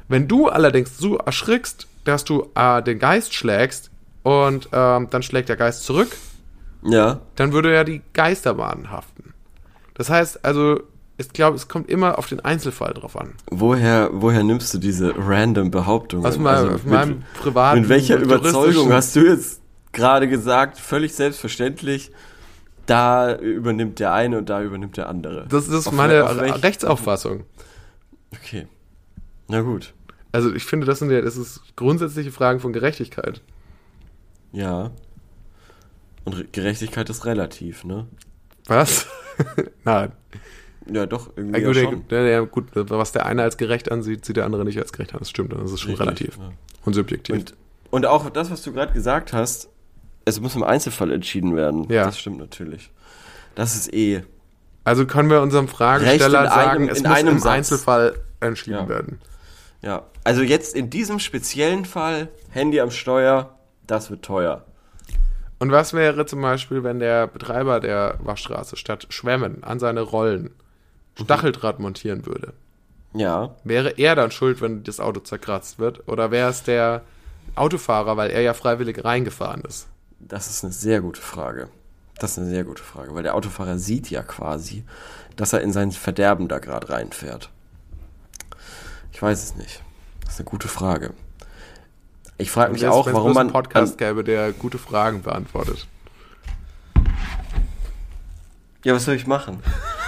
[0.09, 3.91] Wenn du allerdings so erschrickst, dass du äh, den Geist schlägst
[4.23, 6.17] und ähm, dann schlägt der Geist zurück,
[6.83, 9.35] Ja, dann würde ja die Geisterbahn haften.
[9.95, 10.81] Das heißt also,
[11.21, 13.35] ich glaube, es kommt immer auf den Einzelfall drauf an.
[13.51, 16.25] woher, woher nimmst du diese random Behauptungen?
[16.27, 17.81] Aus meinem, Also aus meinem mit, privaten.
[17.81, 19.61] mit welcher Überzeugung hast du jetzt
[19.93, 22.11] gerade gesagt, völlig selbstverständlich,
[22.87, 25.47] da übernimmt der eine und da übernimmt der andere?
[25.49, 27.45] Das ist Auf meine auf welch- Rechtsauffassung.
[28.33, 28.67] Okay.
[29.49, 29.95] Na gut.
[30.33, 33.43] Also ich finde, das sind ja, das ist grundsätzliche Fragen von Gerechtigkeit.
[34.53, 34.91] Ja.
[36.25, 38.07] Und Re- Gerechtigkeit ist relativ, ne?
[38.67, 39.07] Was?
[39.85, 40.13] Nein.
[40.87, 44.37] Ja, doch, irgendwie Ja, gut, ja der, gut, was der eine als gerecht ansieht, sieht
[44.37, 45.19] der andere nicht als gerecht an.
[45.21, 46.37] Das stimmt, das ist schon Richtig, relativ.
[46.39, 46.51] ja.
[46.85, 47.35] Und subjektiv.
[47.37, 47.55] Und,
[47.91, 49.69] und auch das, was du gerade gesagt hast,
[50.25, 51.87] es muss im Einzelfall entschieden werden.
[51.91, 52.05] Ja.
[52.05, 52.91] Das stimmt natürlich.
[53.55, 54.23] Das ist eh.
[54.85, 57.47] also können wir unserem Fragesteller einem- sagen, es muss im Satz.
[57.53, 58.89] Einzelfall entschieden Ja.
[58.89, 59.21] werden.
[59.83, 60.03] Ja.
[60.25, 64.65] Also jetzt in diesem speziellen Fall, Handy am Steuer, das wird teuer.
[65.59, 70.51] Und was wäre zum Beispiel, wenn der Betreiber der Waschstraße statt Schwämmen an seine Rollen
[71.19, 72.53] Stacheldraht montieren würde?
[73.15, 73.57] Ja.
[73.65, 76.07] Wäre er dann schuld, wenn das Auto zerkratzt wird?
[76.09, 77.03] Oder wäre es der
[77.57, 79.89] Autofahrer, weil er ja freiwillig reingefahren ist?
[80.21, 81.69] Das ist eine sehr gute Frage.
[82.19, 84.85] Das ist eine sehr gute Frage, weil der Autofahrer sieht ja quasi,
[85.37, 87.51] dass er in sein Verderben da gerade reinfährt.
[89.13, 89.83] Ich weiß es nicht.
[90.25, 91.15] Das ist eine gute Frage.
[92.37, 95.87] Ich frage mich auch, warum man einen Podcast gäbe, der gute Fragen beantwortet.
[98.85, 99.63] Ja, was soll ich machen?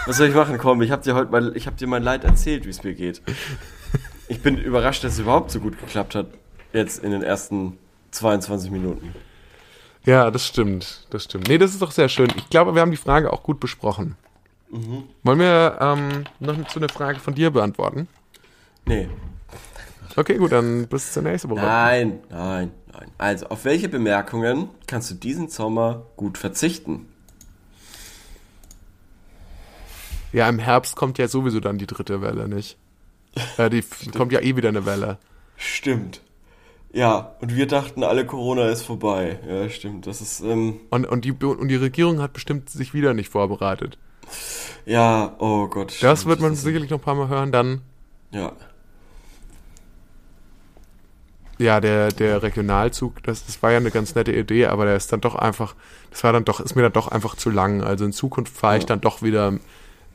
[0.06, 0.56] Was soll ich machen?
[0.58, 2.94] Komm, ich habe dir heute mal, ich habe dir mein Leid erzählt, wie es mir
[2.94, 3.22] geht.
[4.28, 6.26] Ich bin überrascht, dass es überhaupt so gut geklappt hat.
[6.72, 7.78] Jetzt in den ersten
[8.12, 9.14] 22 Minuten.
[10.04, 11.06] Ja, das stimmt.
[11.10, 11.48] Das stimmt.
[11.48, 12.28] Nee, das ist doch sehr schön.
[12.36, 14.16] Ich glaube, wir haben die Frage auch gut besprochen.
[14.70, 15.04] Mhm.
[15.22, 18.08] Wollen wir ähm, noch so eine Frage von dir beantworten?
[18.86, 19.08] Nee.
[20.16, 21.60] Okay, gut, dann bis zur nächsten Woche.
[21.60, 23.10] Nein, nein, nein.
[23.18, 27.11] Also, auf welche Bemerkungen kannst du diesen Sommer gut verzichten?
[30.32, 32.76] Ja, im Herbst kommt ja sowieso dann die dritte Welle, nicht?
[33.58, 33.82] Äh, die
[34.16, 35.18] kommt ja eh wieder eine Welle.
[35.56, 36.20] Stimmt.
[36.92, 39.38] Ja, und wir dachten alle, Corona ist vorbei.
[39.48, 40.06] Ja, stimmt.
[40.06, 43.96] Das ist, ähm, Und, und, die, und die Regierung hat bestimmt sich wieder nicht vorbereitet.
[44.84, 45.96] ja, oh Gott.
[46.02, 46.26] Das stimmt.
[46.26, 47.52] wird man ist- sicherlich noch ein paar Mal hören.
[47.52, 47.80] Dann,
[48.30, 48.52] Ja.
[51.58, 55.12] ja, der, der Regionalzug, das, das war ja eine ganz nette Idee, aber der ist
[55.12, 55.74] dann doch einfach,
[56.10, 57.82] das war dann doch, ist mir dann doch einfach zu lang.
[57.82, 58.88] Also in Zukunft fahre ich Ja.
[58.88, 59.54] dann doch wieder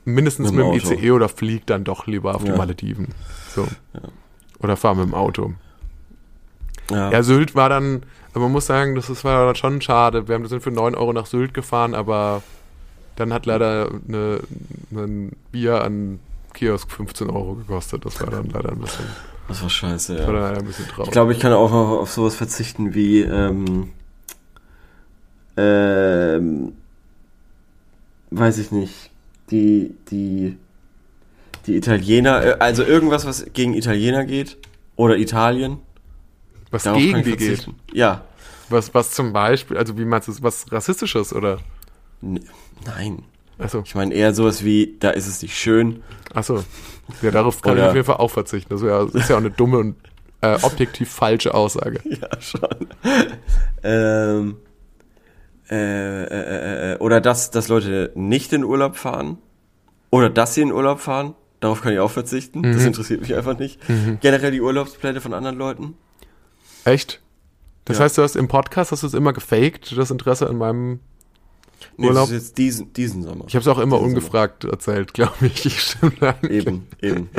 [0.07, 0.93] mindestens Mit mit dem dem Auto.
[1.01, 2.57] ICE oder fliege dann doch lieber auf die Ja.
[2.57, 3.09] Malediven.
[3.53, 3.67] So.
[4.59, 5.53] Oder fahre mit dem Auto.
[6.89, 7.11] Ja.
[7.11, 10.27] Ja, Sylt war dann, aber man muss sagen, das ist, war dann schon schade.
[10.27, 12.41] Wir haben, sind für 9 Euro nach Sylt gefahren, aber
[13.17, 14.39] dann hat leider eine,
[14.91, 16.19] ein Bier an
[16.53, 18.05] Kiosk 15 Euro gekostet.
[18.05, 19.05] Das war dann leider ein bisschen,
[19.49, 20.47] Das war scheiße, das war dann ja.
[20.49, 21.07] leider ein bisschen traurig.
[21.07, 23.89] Ich glaube, ich kann auch noch auf sowas verzichten wie, ähm,
[25.57, 26.73] ähm,
[28.31, 29.11] weiß ich nicht,
[29.51, 30.57] die, die,
[31.65, 34.57] die Italiener, äh, also irgendwas, was gegen Italiener geht,
[34.95, 35.79] oder Italien.
[36.71, 37.67] was Darauf gegen ich die geht.
[37.93, 38.23] Ja.
[38.69, 41.59] Was, was zum Beispiel, also wie meinst du, was Rassistisches oder?
[42.21, 42.39] N
[42.85, 43.23] nein.
[43.59, 46.03] Achso, Ich meine eher sowas wie, da ist es nicht schön.
[46.33, 46.63] achso.
[47.21, 48.69] Ja, darauf kann ich Oder- auf jeden Fall auch verzichten.
[48.69, 49.95] Das, wär, das ist ja auch eine dumme und
[50.41, 51.99] äh, objektiv falsche Aussage.
[52.05, 52.87] Ja, schon.
[53.83, 54.57] ähm,
[55.69, 59.37] äh, äh, äh, äh, oder dass, dass Leute nicht in Urlaub fahren.
[60.09, 61.35] Oder dass sie in Urlaub fahren.
[61.59, 62.61] Darauf kann ich auch verzichten.
[62.63, 63.79] Das interessiert mich einfach nicht.
[64.21, 65.95] Generell die Urlaubspläne von anderen Leuten.
[66.85, 67.19] Echt?
[67.85, 68.03] Das Ja.
[68.03, 70.99] heißt, du hast im Podcast, hast du es immer gefaked, das Interesse an meinem
[71.97, 72.23] Nee, Urlaub.
[72.27, 73.45] das ist jetzt diesen, diesen Sommer.
[73.47, 75.65] Ich habe es auch immer Diesen ungefragt erzählt, glaube ich.
[75.65, 75.95] Ich.
[76.49, 77.29] Eben, eben.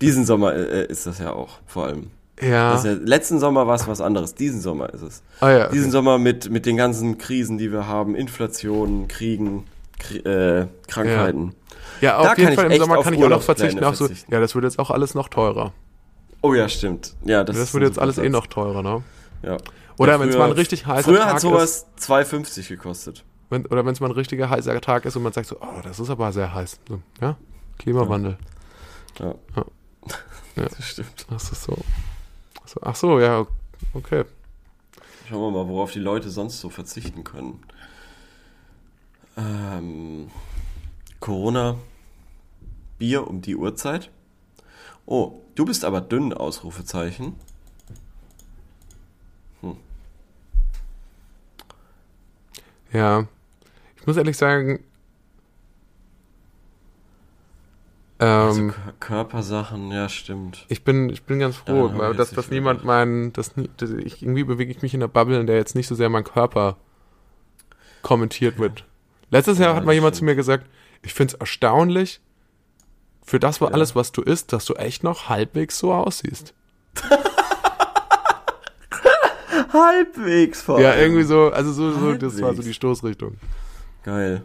[0.00, 2.10] diesen Sommer äh, ist das ja auch, vor allem.
[2.40, 2.72] Ja.
[2.72, 4.34] Das ja, letzten Sommer war es was anderes.
[4.34, 5.22] Diesen Sommer ist es.
[5.40, 5.68] ah ja.
[5.68, 9.64] Diesen Sommer mit, mit den ganzen Krisen, die wir haben, Inflation, Kriegen,
[9.98, 11.54] Kri äh, Krankheiten.
[12.00, 13.84] Ja, Da auf kann jeden Fall im Sommer kann ich auch noch verzichten.
[13.84, 14.32] Auch so, verzichten.
[14.32, 15.72] ja, das wird jetzt auch alles noch teurer.
[16.42, 17.14] Oh ja, stimmt.
[17.24, 18.32] Ja, das, Das, wird jetzt alles eh Satz.
[18.32, 19.02] noch teurer, ne?
[19.42, 19.58] Ja.
[19.98, 21.42] Oder Ja, wenn es früher- mal ein richtig heißer Früher Tag hat ist.
[21.42, 23.24] sowas 2,50 gekostet.
[23.50, 25.80] Wenn, oder wenn es mal ein richtiger heißer Tag ist und man sagt so, oh,
[25.82, 26.78] das ist aber sehr heiß.
[26.88, 27.36] So, ja,
[27.78, 28.38] Klimawandel.
[29.18, 29.34] Ja.
[29.56, 29.64] Ja.
[30.56, 30.64] Ja.
[30.64, 31.26] Das stimmt.
[31.30, 31.76] Das ist so.
[32.70, 32.80] So.
[32.82, 33.46] Ach so, ja,
[33.94, 34.24] okay.
[35.28, 37.62] Schauen wir mal, worauf die Leute sonst so verzichten können.
[39.36, 40.30] Ähm,
[41.20, 41.76] Corona,
[42.98, 44.10] Bier um die Uhrzeit.
[45.06, 47.36] Oh, du bist aber dünn, Ausrufezeichen.
[52.92, 53.26] Ja.
[53.96, 54.82] Ich muss ehrlich sagen,
[58.20, 60.66] Also ähm, Kör- Körpersachen, ja, stimmt.
[60.68, 64.22] ich bin, ich bin ganz froh, hab weil dass, dass niemand meinen, dass, dass ich,
[64.22, 66.76] irgendwie bewege ich mich in einer Bubble, in der jetzt nicht so sehr mein Körper
[68.02, 68.84] kommentiert wird.
[69.30, 70.30] Letztes Jahr Ja, hat mal jemand zu stimmt.
[70.30, 70.66] mir gesagt,
[71.02, 72.20] ich finde es erstaunlich,
[73.24, 73.74] für das, was Ja.
[73.74, 76.52] alles, was du isst, dass du echt noch halbwegs so aussiehst.
[79.72, 81.00] Halbwegs vor Ja, allem.
[81.00, 83.36] irgendwie so, also so, so das war so die Stoßrichtung.
[84.02, 84.42] Geil.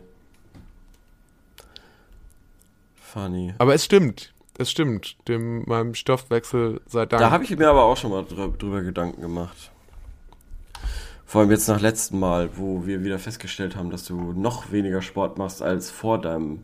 [3.15, 3.53] Funny.
[3.59, 7.21] Aber es stimmt, es stimmt, dem meinem Stoffwechsel sei Dank.
[7.21, 9.71] Da habe ich mir aber auch schon mal drü- drüber Gedanken gemacht.
[11.25, 15.01] Vor allem jetzt nach letztem Mal, wo wir wieder festgestellt haben, dass du noch weniger
[15.01, 16.63] Sport machst als vor deinem.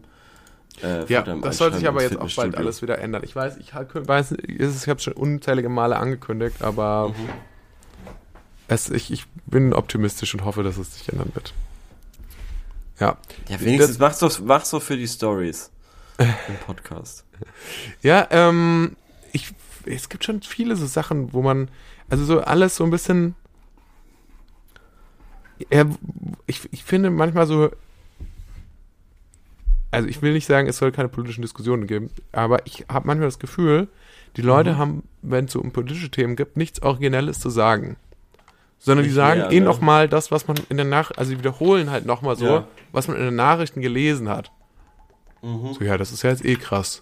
[0.81, 3.21] Äh, vor ja, deinem das soll sich aber jetzt auch bald alles wieder ändern.
[3.23, 7.29] Ich weiß, ich weiß, ich habe es schon unzählige Male angekündigt, aber Mhm.
[8.67, 11.53] es, ich, ich bin optimistisch und hoffe, dass es sich ändern wird.
[12.99, 15.71] Ja, Ja, wenigstens mach's doch, mach's doch für die Stories
[16.47, 17.25] im Podcast.
[18.01, 18.95] ja, ähm,
[19.31, 19.53] ich,
[19.85, 21.69] es gibt schon viele so Sachen, wo man,
[22.09, 23.35] also so alles so ein bisschen,
[25.71, 25.85] ja,
[26.47, 27.71] ich, ich finde manchmal so,
[29.91, 33.27] also ich will nicht sagen, es soll keine politischen Diskussionen geben, aber ich habe manchmal
[33.27, 33.87] das Gefühl,
[34.37, 37.97] die Leute haben, wenn es so um politische Themen gibt, nichts Originelles zu sagen.
[38.79, 39.65] Sondern die sagen eh ne?
[39.65, 42.67] nochmal das, was man in der Nach also die wiederholen halt nochmal so, Ja.
[42.91, 44.51] was man in den Nachrichten gelesen hat.
[45.41, 45.73] Mhm.
[45.73, 47.01] So, ja, das ist ja jetzt eh krass.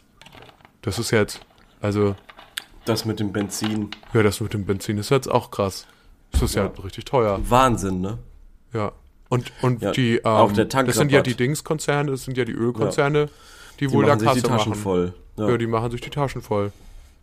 [0.81, 1.41] Das ist jetzt,
[1.81, 2.15] also,
[2.85, 3.89] Das mit dem Benzin.
[4.13, 5.85] ja, das mit dem Benzin ist jetzt auch krass.
[6.31, 6.71] Das ist ja, Ja.
[6.83, 7.39] richtig teuer.
[7.49, 8.17] Wahnsinn, ne?
[8.73, 8.91] Ja.
[9.29, 11.25] Und, und Ja, die, ähm, auch der das sind ja Tankrabatt.
[11.27, 13.29] die Dingskonzerne, das sind ja die Ölkonzerne,
[13.79, 14.81] die, Die wohl da machen sich die Taschen machen.
[14.81, 15.13] voll.
[15.37, 15.57] Ja, Ja.
[15.57, 16.71] die machen sich die Taschen voll.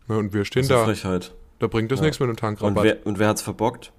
[0.08, 0.84] Ja, und wir stehen da.
[0.84, 1.32] Frechheit.
[1.58, 2.04] Da bringt das Ja.
[2.06, 2.84] nichts mit dem Und Tankrabatt.
[2.84, 3.92] wer, und wer hat's verbockt?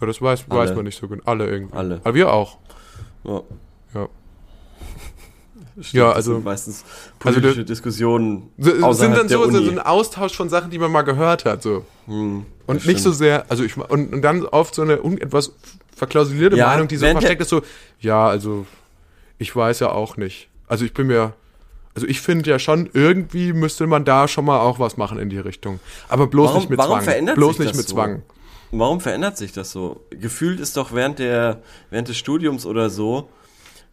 [0.00, 0.60] ja, das weiß, Alle.
[0.60, 1.22] weiß man nicht so genau.
[1.26, 1.76] Alle irgendwie.
[1.76, 2.00] Alle.
[2.04, 2.58] Aber wir auch.
[3.24, 3.42] Ja.
[3.94, 4.08] Ja.
[5.80, 9.70] Stimmt, Ja, also- sind meistens also politische der- Diskussionen So, sind dann der so, so
[9.70, 11.62] ein Austausch von Sachen, die man mal gehört hat.
[11.62, 11.84] So.
[12.06, 13.16] Hm, Und nicht so stimmt.
[13.16, 15.52] sehr, also ich und, und dann oft so eine etwas
[15.96, 17.62] verklausulierte Ja, Meinung, die so versteckt ist, so,
[18.00, 18.66] ja, also
[19.38, 20.48] ich weiß ja auch nicht.
[20.66, 21.32] Also ich bin mir,
[21.94, 25.30] also ich finde ja schon, irgendwie müsste man da schon mal auch was machen in
[25.30, 25.80] die Richtung.
[26.08, 27.04] Aber bloß Warum- nicht mit warum Zwang.
[27.04, 27.94] verändert bloß sich nicht das mit so?
[27.94, 28.22] Zwang.
[28.72, 30.00] Warum verändert sich das so?
[30.10, 33.28] Gefühlt ist doch während der während des Studiums oder so,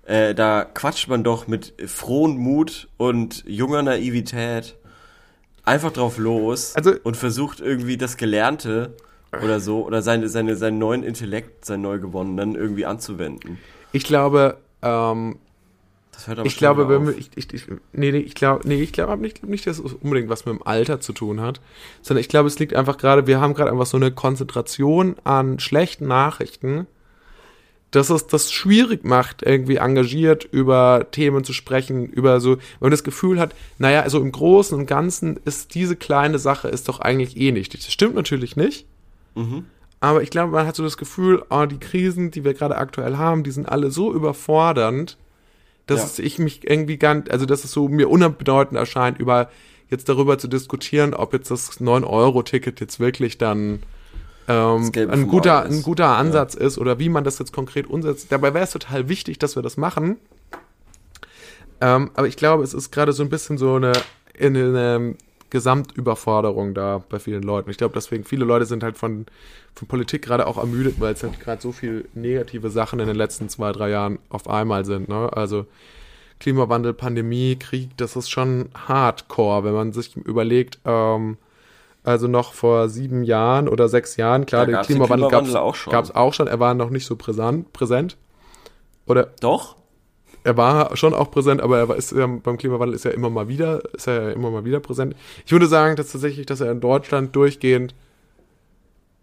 [0.05, 4.75] äh, da quatscht man doch mit frohem Mut und junger Naivität
[5.63, 8.95] einfach drauf los Also- und versucht irgendwie das Gelernte
[9.43, 13.59] oder so oder seine seine seinen neuen Intellekt, sein neu gewonnenen irgendwie anzuwenden.
[13.91, 15.37] Ich glaube, ähm,
[16.11, 18.91] Das hört aber ich glaube, wenn ich, ich, ich, nee, nee, ich glaube, nee, ich
[18.91, 21.61] glaube nicht, nicht, dass es unbedingt was mit dem Alter zu tun hat,
[22.01, 25.59] sondern ich glaube, es liegt einfach gerade, wir haben gerade einfach so eine Konzentration an
[25.59, 26.87] schlechten Nachrichten,
[27.91, 32.91] dass es das schwierig macht, irgendwie engagiert über Themen zu sprechen, über so, wenn man
[32.91, 36.99] das Gefühl hat, naja, also im Großen und Ganzen ist diese kleine Sache ist doch
[36.99, 37.73] eigentlich eh nicht.
[37.73, 38.85] Das stimmt natürlich nicht.
[39.35, 39.65] Mhm.
[40.01, 43.17] Aber ich glaube, man hat so das Gefühl, oh, die Krisen, die wir gerade aktuell
[43.17, 45.17] haben, die sind alle so überfordernd,
[45.87, 46.05] dass Ja.
[46.05, 49.49] es ich mich irgendwie gar also dass es so mir unbedeutend erscheint, über
[49.89, 53.81] jetzt darüber zu diskutieren, ob jetzt das 9-Euro-Ticket jetzt wirklich dann
[54.49, 58.31] ähm, ein guter, ein guter Ansatz ist oder wie man das jetzt konkret umsetzt.
[58.31, 60.17] Dabei wäre es total wichtig, dass wir das machen.
[61.79, 63.93] Ähm, aber ich glaube, es ist gerade so ein bisschen so eine,
[64.39, 65.15] eine
[65.51, 67.69] Gesamtüberforderung da bei vielen Leuten.
[67.69, 69.27] Ich glaube, deswegen viele Leute sind halt von,
[69.75, 73.15] von Politik gerade auch ermüdet, weil es halt gerade so viel negative Sachen in den
[73.15, 75.09] letzten zwei, drei Jahren auf einmal sind.
[75.09, 75.31] Ne?
[75.31, 75.67] Also
[76.39, 81.37] Klimawandel, Pandemie, Krieg, das ist schon hardcore, wenn man sich überlegt, ähm,
[82.03, 85.91] also noch vor sieben Jahren oder sechs Jahren, klar, den Klimawandel Klimawandel gab's auch schon.
[85.91, 88.17] gab's auch schon, er war noch nicht so präsent, präsent.
[89.05, 89.75] Oder Doch?
[90.43, 93.47] er war schon auch präsent, aber er war, ist beim Klimawandel ist er immer mal
[93.47, 95.15] wieder, ist er ja immer mal wieder präsent.
[95.45, 97.93] Ich würde sagen, dass tatsächlich, dass er in Deutschland durchgehend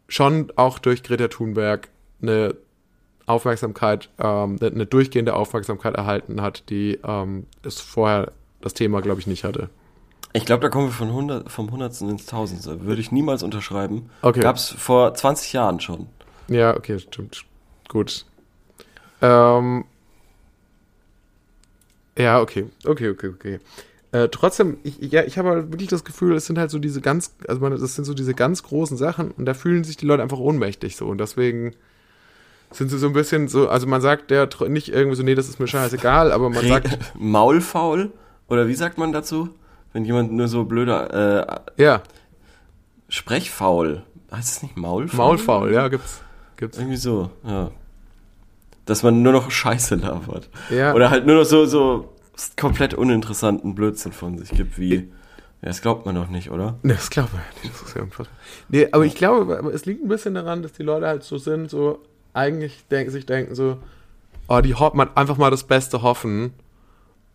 [0.08, 1.88] schon auch durch Greta Thunberg
[2.22, 2.54] eine
[3.26, 9.26] Aufmerksamkeit, ähm, eine durchgehende Aufmerksamkeit erhalten hat, die ähm, es vorher das Thema, glaube ich,
[9.26, 9.68] nicht hatte.
[10.36, 12.84] Ich glaube, da kommen wir von 100, vom Hundertsten ins Tausendste.
[12.84, 14.10] Würde ich niemals unterschreiben.
[14.22, 14.40] Okay.
[14.40, 16.06] Gab's vor 20 Jahren schon.
[16.48, 17.44] Ja, okay, stimmt.
[17.88, 18.26] Gut.
[19.22, 19.84] Ähm,
[22.18, 22.66] ja, okay.
[22.84, 23.60] Okay, okay, okay.
[24.12, 27.00] Äh, trotzdem, ich, ja, ich habe halt wirklich das Gefühl, es sind halt so diese
[27.00, 30.06] ganz, also man, das sind so diese ganz großen Sachen und da fühlen sich die
[30.06, 31.74] Leute einfach ohnmächtig so und deswegen
[32.70, 35.48] sind sie so ein bisschen so, also man sagt ja nicht irgendwie so, nee, das
[35.48, 38.12] ist mir scheißegal, aber man sagt, Maulfaul?
[38.48, 39.50] Oder wie sagt man dazu?
[39.96, 42.02] Wenn jemand nur so blöder, äh, ja,
[43.08, 44.02] Sprechfaul.
[44.30, 45.16] Heißt es nicht Maulfaul?
[45.16, 46.20] Maulfaul, ja, gibt's.
[46.58, 46.76] Gibt's.
[46.76, 47.70] Irgendwie so, ja.
[48.84, 50.50] Dass man nur noch Scheiße labert.
[50.68, 50.92] Ja.
[50.92, 52.14] Oder halt nur noch so, so
[52.58, 55.04] komplett uninteressanten Blödsinn von sich gibt, wie, ja,
[55.62, 56.76] das glaubt man doch nicht, oder?
[56.82, 57.74] Nee, das glaube ich nicht.
[57.80, 58.36] Das ist ja unfassbar.
[58.68, 61.70] Nee, aber ich glaube, es liegt ein bisschen daran, dass die Leute halt so sind,
[61.70, 62.00] so
[62.34, 63.78] eigentlich denken, sich denken so,
[64.46, 66.52] oh, die man einfach mal das Beste hoffen.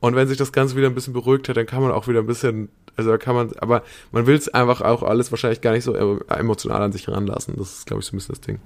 [0.01, 2.19] Und wenn sich das Ganze wieder ein bisschen beruhigt hat, dann kann man auch wieder
[2.19, 5.71] ein bisschen, also da kann man, aber man will es einfach auch alles wahrscheinlich gar
[5.71, 7.53] nicht so emotional an sich ranlassen.
[7.57, 8.59] Das ist, glaube ich, so ein bisschen das Ding.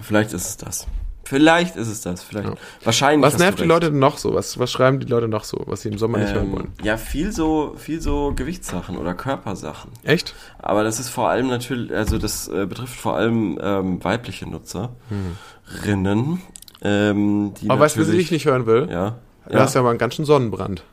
[0.00, 0.86] Vielleicht ist es das.
[1.24, 2.22] Vielleicht ist es das.
[2.22, 2.48] Vielleicht.
[2.48, 2.54] Ja.
[2.84, 3.22] Wahrscheinlich.
[3.22, 3.64] Was nervt die.
[3.64, 4.32] Leute denn noch so?
[4.34, 6.72] Was, was schreiben die Leute noch so, was sie im Sommer nicht hören wollen?
[6.78, 9.90] Ähm, ja, viel so, viel so Gewichtssachen oder Körpersachen.
[10.04, 10.34] Echt?
[10.58, 16.40] Aber das ist vor allem natürlich, also das äh, betrifft vor allem ähm, weibliche Nutzerinnen.
[16.80, 18.88] Ähm, die Aber weißt du, was ich nicht hören will?
[18.90, 19.16] Ja.
[19.50, 20.84] Du hast ja mal einen ganz schön Sonnenbrand.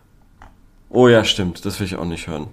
[0.89, 1.65] Oh ja, stimmt.
[1.65, 2.47] Das will ich auch nicht hören.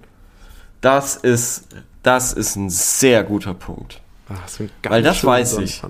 [0.81, 1.67] Das ist,
[2.01, 4.01] das ist ein sehr guter Punkt.
[4.27, 5.81] Ah, das ist ein Weil das weiß ich.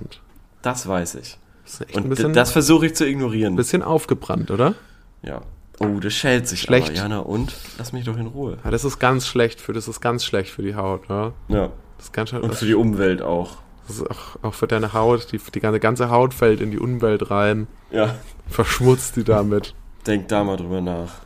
[0.62, 1.38] Das weiß ich.
[1.64, 3.56] Das ist Und ein bisschen, das versuche ich zu ignorieren.
[3.56, 4.74] bisschen aufgebrannt, oder?
[5.22, 5.40] Ja.
[5.80, 6.90] Oh, das schält sich Schlecht.
[6.90, 6.96] aber.
[6.96, 7.54] Jana, und?
[7.78, 8.58] Lass mich doch in Ruhe.
[8.64, 11.32] Ja, das ist ganz schlecht für, das ist ganz schlecht für die Haut, ne?
[11.48, 11.70] Ja.
[11.96, 13.56] Das ist ganz schön, Und das, für die Umwelt auch.
[13.88, 16.78] das ist auch, auch für deine Haut, die, die ganze, ganze Haut fällt in die
[16.78, 18.14] Umwelt rein, Ja.
[18.46, 19.74] verschmutzt die damit.
[20.06, 21.22] Denk da mal drüber nach.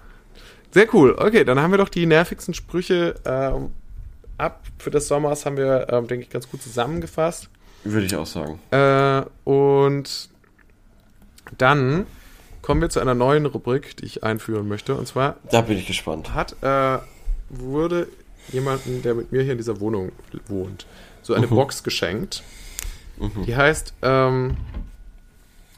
[0.70, 1.14] Sehr cool.
[1.18, 3.70] Okay, dann haben wir doch die nervigsten Sprüche ähm,
[4.36, 7.48] ab für des Sommers, haben wir, ähm, denke ich, ganz gut zusammengefasst.
[7.84, 8.58] Würde ich auch sagen.
[8.70, 10.28] Äh, und
[11.56, 12.06] dann
[12.62, 14.94] kommen wir zu einer neuen Rubrik, die ich einführen möchte.
[14.94, 16.34] Und zwar Da bin ich gespannt.
[16.34, 16.98] hat, äh,
[17.48, 18.08] wurde
[18.52, 20.12] jemanden, der mit mir hier in dieser Wohnung
[20.48, 20.86] wohnt,
[21.22, 22.42] so eine Box geschenkt.
[23.46, 24.56] Die heißt, ähm,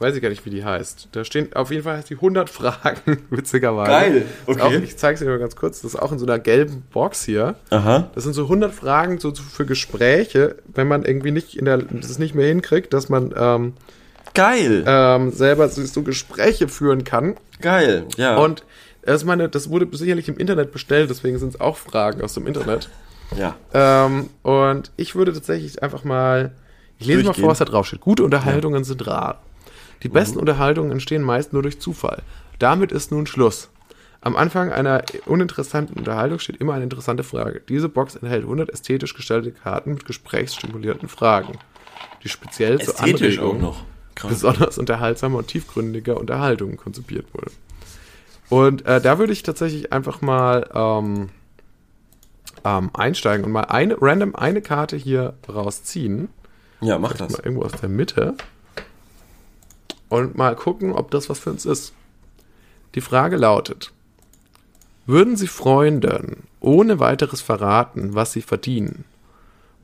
[0.01, 1.09] weiß ich gar nicht, wie die heißt.
[1.11, 3.91] Da stehen, auf jeden Fall heißt die 100 Fragen, witzigerweise.
[3.91, 4.61] Geil, okay.
[4.61, 5.81] Auch, ich zeige es dir mal ganz kurz.
[5.81, 7.55] Das ist auch in so einer gelben Box hier.
[7.69, 8.09] Aha.
[8.15, 12.19] Das sind so 100 Fragen so für Gespräche, wenn man irgendwie nicht in der, das
[12.19, 13.73] nicht mehr hinkriegt, dass man ähm,
[14.33, 14.83] Geil.
[14.87, 17.35] ähm, selber so, so Gespräche führen kann.
[17.61, 18.05] Geil.
[18.17, 18.37] Ja.
[18.37, 18.63] Und
[19.03, 22.47] das, meine, das wurde sicherlich im Internet bestellt, deswegen sind es auch Fragen aus dem
[22.47, 22.89] Internet.
[23.37, 23.55] ja.
[23.73, 26.51] Ähm, und ich würde tatsächlich einfach mal,
[26.99, 28.01] ich lese mal vor, was da drauf steht.
[28.01, 29.41] Gute Unterhaltungen sind rar.
[30.03, 30.13] Die Mhm.
[30.13, 32.21] besten Unterhaltungen entstehen meist nur durch Zufall.
[32.59, 33.69] Damit ist nun Schluss.
[34.23, 37.61] Am Anfang einer uninteressanten Unterhaltung steht immer eine interessante Frage.
[37.67, 41.57] Diese Box enthält 100 ästhetisch gestaltete Karten mit gesprächsstimulierenden Fragen,
[42.23, 43.73] die speziell zur Anregung
[44.29, 47.49] besonders unterhaltsamer und tiefgründiger Unterhaltungen konzipiert wurde.
[48.49, 51.29] Und äh, da würde ich tatsächlich einfach mal ähm,
[52.63, 56.29] ähm, einsteigen und mal eine random eine Karte hier rausziehen,
[56.81, 57.31] Ja, mach das.
[57.31, 58.35] mal irgendwo aus der Mitte
[60.11, 61.93] und mal gucken, ob das was für uns ist.
[62.95, 63.93] Die Frage lautet:
[65.05, 69.05] Würden Sie Freunden ohne weiteres verraten, was sie verdienen?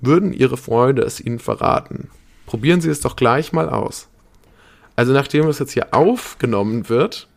[0.01, 2.09] Würden Ihre Freunde es Ihnen verraten?
[2.45, 4.09] Probieren Sie es doch gleich mal aus.
[4.97, 7.27] Also nachdem das jetzt hier aufgenommen wird,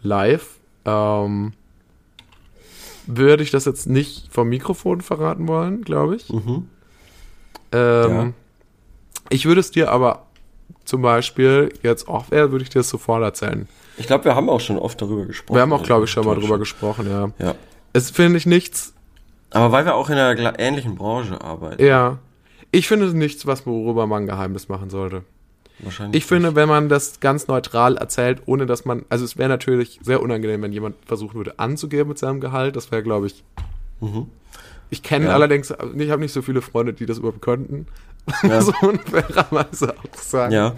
[0.00, 0.46] live,
[0.84, 1.52] ähm,
[3.06, 6.28] würde ich das jetzt nicht vom Mikrofon verraten wollen, glaube ich.
[6.30, 6.68] Mhm.
[7.72, 8.32] Ähm, Ja.
[9.30, 10.27] Ich würde es dir aber
[10.88, 13.68] zum Beispiel jetzt off-air, würde ich dir das sofort erzählen.
[13.98, 15.56] Ich glaube, wir haben auch schon oft darüber gesprochen.
[15.56, 17.30] Wir haben auch, glaube ich, schon mal drüber gesprochen, ja.
[17.44, 17.54] Ja.
[17.92, 18.94] Es finde ich nichts,
[19.50, 21.82] Aber weil wir auch in einer ähnlichen Branche arbeiten.
[21.84, 22.18] ja.
[22.70, 25.22] Ich finde nichts, was worüber man Geheimnis machen sollte.
[25.78, 26.22] Wahrscheinlich.
[26.22, 29.98] Ich finde, wenn man das ganz neutral erzählt, ohne dass man, also es wäre natürlich
[30.02, 32.76] sehr unangenehm, wenn jemand versuchen würde anzugeben mit seinem Gehalt.
[32.76, 33.42] Das wäre, glaube ich.
[34.90, 35.34] Ich kenne Ja.
[35.34, 37.86] allerdings, ich habe nicht so viele Freunde, die das überhaupt könnten.
[38.42, 38.60] Ja.
[38.62, 40.52] so unfairerweise auch sagen.
[40.52, 40.74] Ja.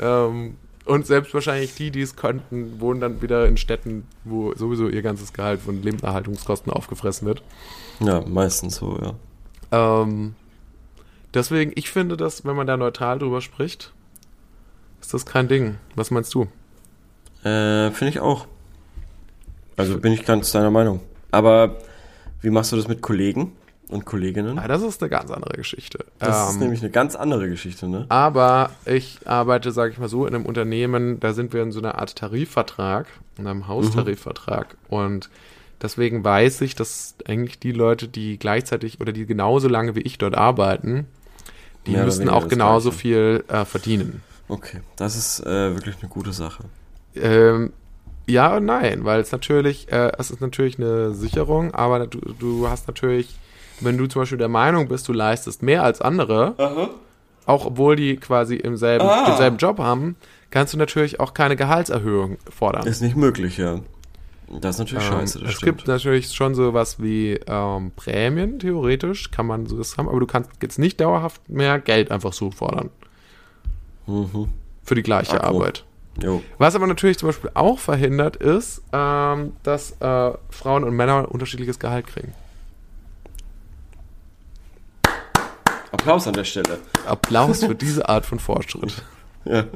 [0.00, 4.88] Ähm, und selbst wahrscheinlich die, die es könnten, wohnen dann wieder in Städten, wo sowieso
[4.88, 7.42] ihr ganzes Gehalt von Lebenserhaltungskosten aufgefressen wird.
[8.00, 9.14] Ja, meistens so, ja.
[9.70, 10.34] Ähm,
[11.34, 13.92] deswegen, ich finde, dass, wenn man da neutral drüber spricht,
[15.00, 15.76] ist das kein Ding.
[15.94, 16.42] Was meinst du?
[17.44, 18.46] Äh, finde ich auch.
[19.76, 21.00] Also bin ich ganz deiner Meinung.
[21.30, 21.76] Aber
[22.40, 23.52] wie machst du das mit Kollegen
[23.88, 24.58] und Kolleginnen?
[24.58, 26.04] Ah, das ist eine ganz andere Geschichte.
[26.18, 28.06] Das ist Ähm, nämlich eine ganz andere Geschichte, ne?
[28.10, 31.78] Aber ich arbeite, sage ich mal so, in einem Unternehmen, da sind wir in so
[31.78, 33.06] einer Art Tarifvertrag,
[33.38, 34.76] in einem Haustarifvertrag.
[34.88, 35.30] Und
[35.82, 40.18] deswegen weiß ich, dass eigentlich die Leute, die gleichzeitig oder die genauso lange wie ich
[40.18, 41.06] dort arbeiten,
[41.86, 43.00] die Mehr müssen auch genauso Gleiche.
[43.00, 44.22] viel äh, verdienen.
[44.48, 46.64] Okay, das ist äh, wirklich eine gute Sache.
[47.14, 47.72] Ähm,
[48.28, 52.68] ja und nein, weil es natürlich, äh, es ist natürlich eine Sicherung, aber du, du
[52.68, 53.34] hast natürlich,
[53.80, 56.54] wenn du zum Beispiel der Meinung bist, du leistest mehr als andere,
[57.46, 59.26] auch obwohl die quasi im selben, Ah.
[59.26, 60.16] denselben Job haben,
[60.50, 62.86] kannst du natürlich auch keine Gehaltserhöhung fordern.
[62.86, 63.80] Ist nicht möglich, ja.
[64.60, 65.62] Das ist natürlich Ähm, scheiße, es stimmt.
[65.76, 70.26] gibt natürlich schon sowas wie ähm, Prämien, theoretisch kann man so das haben, aber du
[70.26, 72.88] kannst jetzt nicht dauerhaft mehr Geld einfach so fordern.
[74.84, 75.56] Für die gleiche Akku.
[75.56, 75.84] Arbeit.
[76.22, 76.42] Jo.
[76.58, 81.78] Was aber natürlich zum Beispiel auch verhindert ist, ähm, dass äh, Frauen und Männer unterschiedliches
[81.78, 82.32] Gehalt kriegen.
[85.92, 86.78] Applaus an der Stelle.
[87.06, 89.02] Applaus für diese Art von Fortschritt.
[89.44, 89.64] Ja.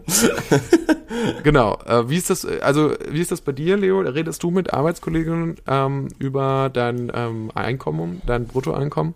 [1.43, 1.79] Genau.
[1.87, 2.45] Äh, wie ist das?
[2.45, 4.01] Also wie ist das bei dir, Leo?
[4.01, 9.15] Redest du mit Arbeitskolleginnen ähm, über dein ähm, Einkommen, dein Bruttoeinkommen?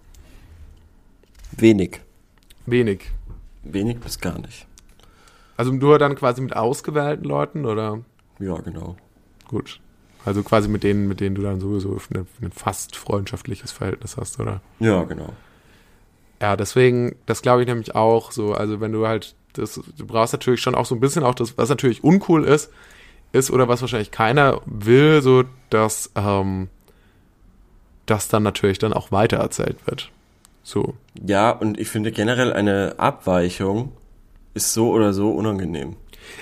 [1.53, 2.01] Wenig.
[2.67, 3.11] Wenig.
[3.63, 4.67] Wenig bis gar nicht.
[5.57, 8.01] Also nur dann quasi mit ausgewählten Leuten oder
[8.39, 8.97] Ja, genau.
[9.49, 9.81] gut.
[10.25, 14.41] Also quasi mit denen, mit denen du dann sowieso ein, ein fast freundschaftliches Verhältnis hast,
[14.41, 14.61] oder?
[14.81, 15.33] Ja, genau.
[16.43, 18.53] Ja, deswegen, das glaube ich nämlich auch so.
[18.53, 21.57] Also wenn du halt, das, du brauchst natürlich schon auch so ein bisschen auch das,
[21.57, 22.71] was natürlich uncool ist,
[23.33, 26.69] ist oder was wahrscheinlich keiner will, so dass ähm,
[28.07, 30.11] das dann natürlich dann auch weitererzählt wird.
[30.63, 30.95] So.
[31.25, 33.93] Ja, und ich finde generell eine Abweichung
[34.57, 35.97] ist so oder so unangenehm.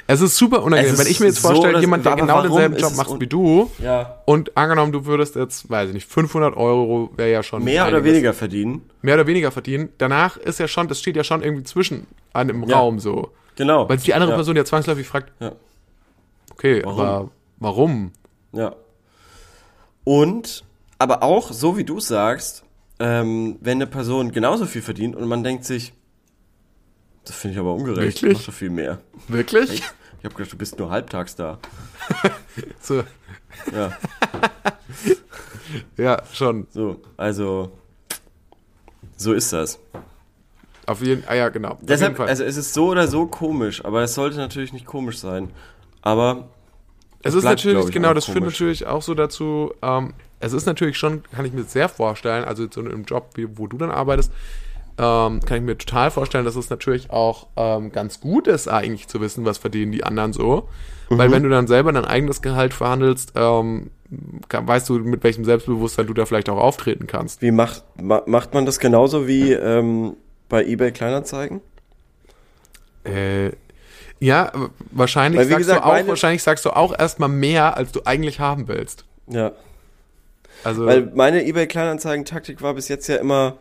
[0.07, 0.95] Es ist super unangenehm.
[0.95, 3.71] Es Wenn ich mir jetzt so, vorstelle, jemand, der genau denselben Job macht wie du
[3.83, 4.21] Ja.
[4.25, 7.97] und angenommen, du würdest jetzt, weiß ich nicht, 500 Euro wäre ja schon Mehr oder
[7.99, 8.13] einiges.
[8.13, 8.83] weniger verdienen.
[9.03, 9.91] mehr oder weniger verdienen.
[9.99, 12.79] Danach ist ja schon, das steht ja schon irgendwie zwischen einem Ja.
[12.79, 13.31] Raum so.
[13.57, 13.89] Genau.
[13.89, 14.37] Weil die andere ja.
[14.37, 15.53] Person ja zwangsläufig fragt, Ja.
[16.53, 17.01] okay, Warum?
[17.01, 18.13] aber warum?
[18.53, 18.75] Ja.
[20.05, 20.65] Und,
[20.99, 22.65] aber auch, so wie du sagst,
[22.99, 25.93] ähm, wenn eine Person genauso viel verdient und man denkt sich,
[27.25, 28.39] das finde ich aber ungerecht, Wirklich?
[28.39, 29.01] mach doch viel mehr.
[29.29, 29.73] Wirklich?
[29.75, 31.59] Ich habe gedacht, du bist nur halbtags da.
[32.81, 33.03] So,
[33.73, 33.97] Ja,
[35.97, 36.67] ja, schon.
[36.71, 37.73] so, also,
[39.17, 39.79] so ist das.
[40.87, 41.79] Auf jeden ah ja, genau.
[41.81, 42.29] Deshalb, Fall.
[42.29, 45.51] also es ist so oder so komisch, aber es sollte natürlich nicht komisch sein.
[46.03, 46.49] Aber
[47.23, 50.99] es ist natürlich, ich, genau, das führt natürlich auch so dazu, ähm, es ist natürlich
[50.99, 53.91] schon, kann ich mir sehr vorstellen, also so in einem Job, wie, wo du dann
[53.91, 54.31] arbeitest,
[54.99, 59.09] ähm, kann ich mir total vorstellen, dass es natürlich auch ähm, ganz gut ist, eigentlich
[59.09, 60.69] zu wissen, was verdienen die anderen so.
[61.11, 61.19] Mhm.
[61.19, 63.91] Weil wenn du dann selber dein eigenes Gehalt verhandelst, ähm,
[64.49, 67.43] kann, weißt du, mit welchem Selbstbewusstsein du da vielleicht auch auftreten kannst.
[67.43, 70.17] wie macht, ma, macht man das genauso wie ähm,
[70.49, 71.61] bei eBay Kleinanzeigen?
[73.05, 73.51] Äh,
[74.21, 74.53] ja,
[74.93, 78.41] wahrscheinlich Weil, sagst gesagt, du auch, wahrscheinlich sagst du auch erstmal mehr, als du eigentlich
[78.41, 79.05] haben willst.
[79.27, 79.53] Ja.
[80.63, 83.59] Also, Weil meine eBay Kleinanzeigen-Taktik war bis jetzt ja immer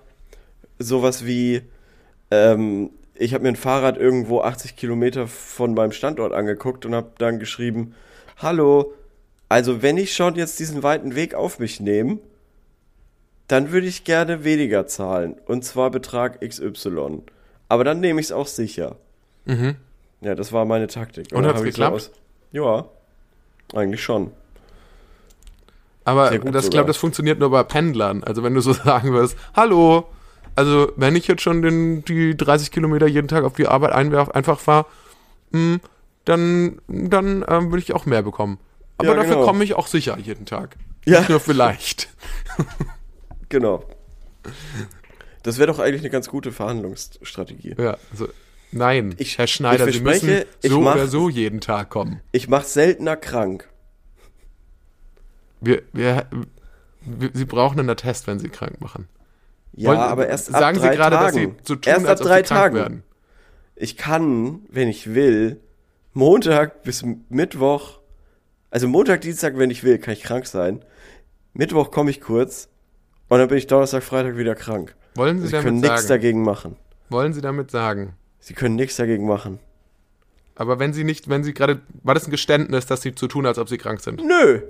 [0.83, 1.61] sowas wie,
[2.31, 7.11] ähm, ich habe mir ein Fahrrad irgendwo 80 Kilometer von meinem Standort angeguckt und habe
[7.17, 7.95] dann geschrieben,
[8.37, 8.93] hallo,
[9.49, 12.19] also wenn ich schon jetzt diesen weiten Weg auf mich nehme,
[13.47, 15.35] dann würde ich gerne weniger zahlen.
[15.45, 17.21] Und zwar Betrag XY.
[17.69, 18.95] Aber dann nehme ich es auch sicher.
[19.45, 19.75] mhm.
[20.21, 21.33] Ja, das war meine Taktik.
[21.33, 22.11] Und hat's hab ich geklappt?
[22.53, 22.85] ja,
[23.73, 24.31] eigentlich schon.
[26.05, 28.23] aber das, ich glaube, das funktioniert nur bei Pendlern.
[28.23, 30.07] Also wenn du so sagen würdest, hallo,
[30.55, 34.29] also wenn ich jetzt schon den, die 30 Kilometer jeden Tag auf die Arbeit einwerf,
[34.29, 34.85] einfach fahre,
[35.51, 35.79] mh,
[36.25, 38.57] dann, dann ähm, würde ich auch mehr bekommen.
[38.97, 39.45] Aber Ja, dafür genau.
[39.45, 40.75] komme ich auch sicher jeden Tag.
[41.05, 41.19] Ja.
[41.19, 42.09] Nicht nur vielleicht.
[43.49, 43.83] Genau.
[45.43, 47.75] Das wäre doch eigentlich eine ganz gute Verhandlungsstrategie.
[47.77, 48.27] Ja, also
[48.71, 52.19] nein, Ich- Herr Schneider, ich Sie müssen so mach- oder so jeden Tag kommen.
[52.31, 53.69] Ich mache seltener krank.
[55.61, 56.25] Wir, wir,
[57.01, 59.07] wir, Sie brauchen einen Attest, wenn Sie krank machen.
[59.75, 61.55] Ja, Wollen- aber erst ab sagen drei Sie gerade, dass Tagen.
[61.57, 62.75] Sie so tun, erst ab ob drei Sie krank Tagen.
[62.75, 63.03] werden.
[63.75, 65.59] Ich kann, wenn ich will,
[66.13, 67.99] Montag bis Mittwoch,
[68.69, 70.83] also Montag, Dienstag, wenn ich will, kann ich krank sein.
[71.53, 72.69] Mittwoch komme ich kurz
[73.29, 74.95] und dann bin ich Donnerstag, Freitag wieder krank.
[75.15, 76.75] Wollen Sie Sie damit können nichts dagegen machen.
[77.09, 78.13] Wollen Sie damit sagen?
[78.39, 79.59] Sie können nichts dagegen machen.
[80.55, 83.45] Aber wenn Sie nicht, wenn Sie gerade, war das ein Geständnis, dass Sie zu tun,
[83.47, 84.21] als ob Sie krank sind?
[84.23, 84.61] Nö,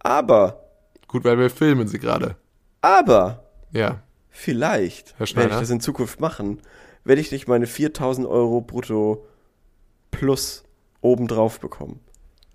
[0.00, 0.60] aber,
[1.08, 2.36] Gut, weil wir filmen Sie gerade.
[2.80, 3.42] aber,
[3.72, 4.02] Ja.
[4.32, 6.60] Vielleicht werde ich das in Zukunft machen,
[7.04, 9.26] werde ich nicht meine 4000 Euro brutto
[10.10, 10.64] plus
[11.00, 12.00] obendrauf bekommen.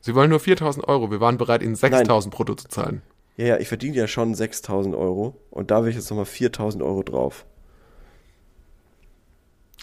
[0.01, 1.11] Sie wollen nur 4000 Euro.
[1.11, 3.01] Wir waren bereit, Ihnen 6000 brutto zu zahlen.
[3.35, 6.83] Ja, ja, ich verdiene ja schon 6000 Euro und da will ich jetzt nochmal 4000
[6.83, 7.45] Euro drauf.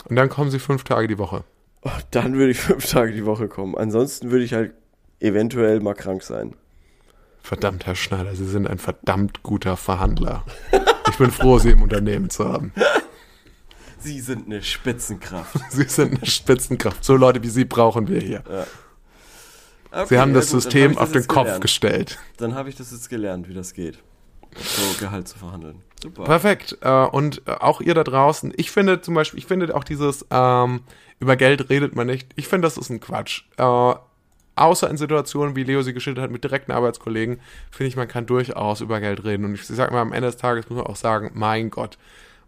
[0.08, 1.44] Und dann kommen Sie fünf Tage die Woche.
[1.82, 3.76] Oh, dann würde ich fünf Tage die Woche kommen.
[3.76, 4.74] Ansonsten würde ich halt
[5.20, 6.56] eventuell mal krank sein.
[7.42, 10.44] Verdammt, Herr Schneider, Sie sind ein verdammt guter Verhandler.
[11.14, 12.72] Ich bin froh, Sie im Unternehmen zu haben.
[14.00, 15.56] Sie sind eine Spitzenkraft.
[15.70, 17.04] Sie sind eine Spitzenkraft.
[17.04, 18.42] So Leute wie Sie brauchen wir hier.
[19.92, 21.62] Okay, Sie haben ja das gut, dann System ich auf das den Kopf gelernt.
[21.62, 22.18] gestellt.
[22.38, 24.00] Dann habe ich das jetzt gelernt, wie das geht.
[24.56, 25.82] So Gehalt zu verhandeln.
[26.02, 26.24] Super.
[26.24, 26.78] Perfekt.
[26.80, 28.52] Äh, und äh, auch ihr da draußen.
[28.56, 30.80] Ich finde zum Beispiel, ich finde auch dieses ähm,
[31.20, 32.28] über Geld redet man nicht.
[32.34, 33.44] Ich finde, das ist ein Quatsch.
[33.56, 33.94] Äh,
[34.56, 37.40] außer in Situationen, wie Leo sie geschildert hat, mit direkten Arbeitskollegen,
[37.70, 39.44] finde ich, man kann durchaus über Geld reden.
[39.44, 41.98] Und ich sag mal, am Ende des Tages muss man auch sagen, mein Gott.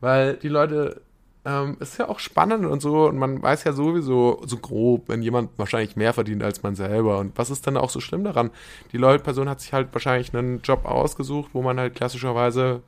[0.01, 1.01] Weil die Leute,
[1.47, 5.23] ähm, ist ja auch spannend und so, und man weiß ja sowieso so grob, wenn
[5.23, 7.19] jemand wahrscheinlich mehr verdient als man selber.
[7.19, 8.51] Und was ist dann auch so schlimm daran?
[8.93, 12.83] Die Leute, Person hat sich halt wahrscheinlich einen Job ausgesucht, wo man halt klassischerweise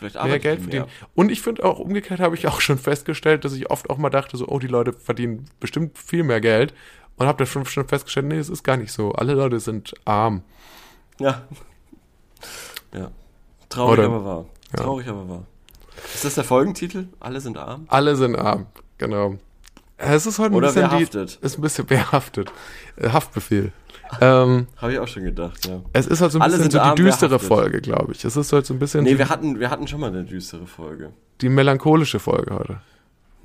[0.00, 0.86] mehr Geld ich verdienen.
[1.14, 4.10] Und ich finde auch umgekehrt habe ich auch schon festgestellt, dass ich oft auch mal
[4.10, 6.72] dachte, so, oh, die Leute verdienen bestimmt viel mehr Geld.
[7.16, 9.12] Und habe dann schon, schon festgestellt, nee, es ist gar nicht so.
[9.12, 10.42] Alle Leute sind arm.
[11.20, 11.42] Ja.
[12.92, 13.10] Ja.
[13.68, 14.44] Traurig, Oder- aber wahr.
[14.76, 14.82] Ja.
[14.82, 15.46] Traurig, aber wahr.
[16.12, 17.06] Ist das der Folgentitel?
[17.20, 17.84] Alle sind arm?
[17.88, 18.66] Alle sind arm,
[18.98, 19.36] genau.
[19.96, 22.52] Es ist heute ein Oder bisschen wer die, ist ein bisschen wer haftet.
[22.96, 23.72] Äh, Haftbefehl.
[24.20, 25.80] Ähm, Habe ich auch schon gedacht, ja.
[25.92, 27.48] es ist halt so ein Alle bisschen so die düstere haftet?
[27.48, 28.24] Folge, glaube ich.
[28.24, 30.66] Es ist halt so ein bisschen Nee, wir hatten, wir hatten schon mal eine düstere
[30.66, 31.12] Folge.
[31.40, 32.80] die melancholische Folge heute.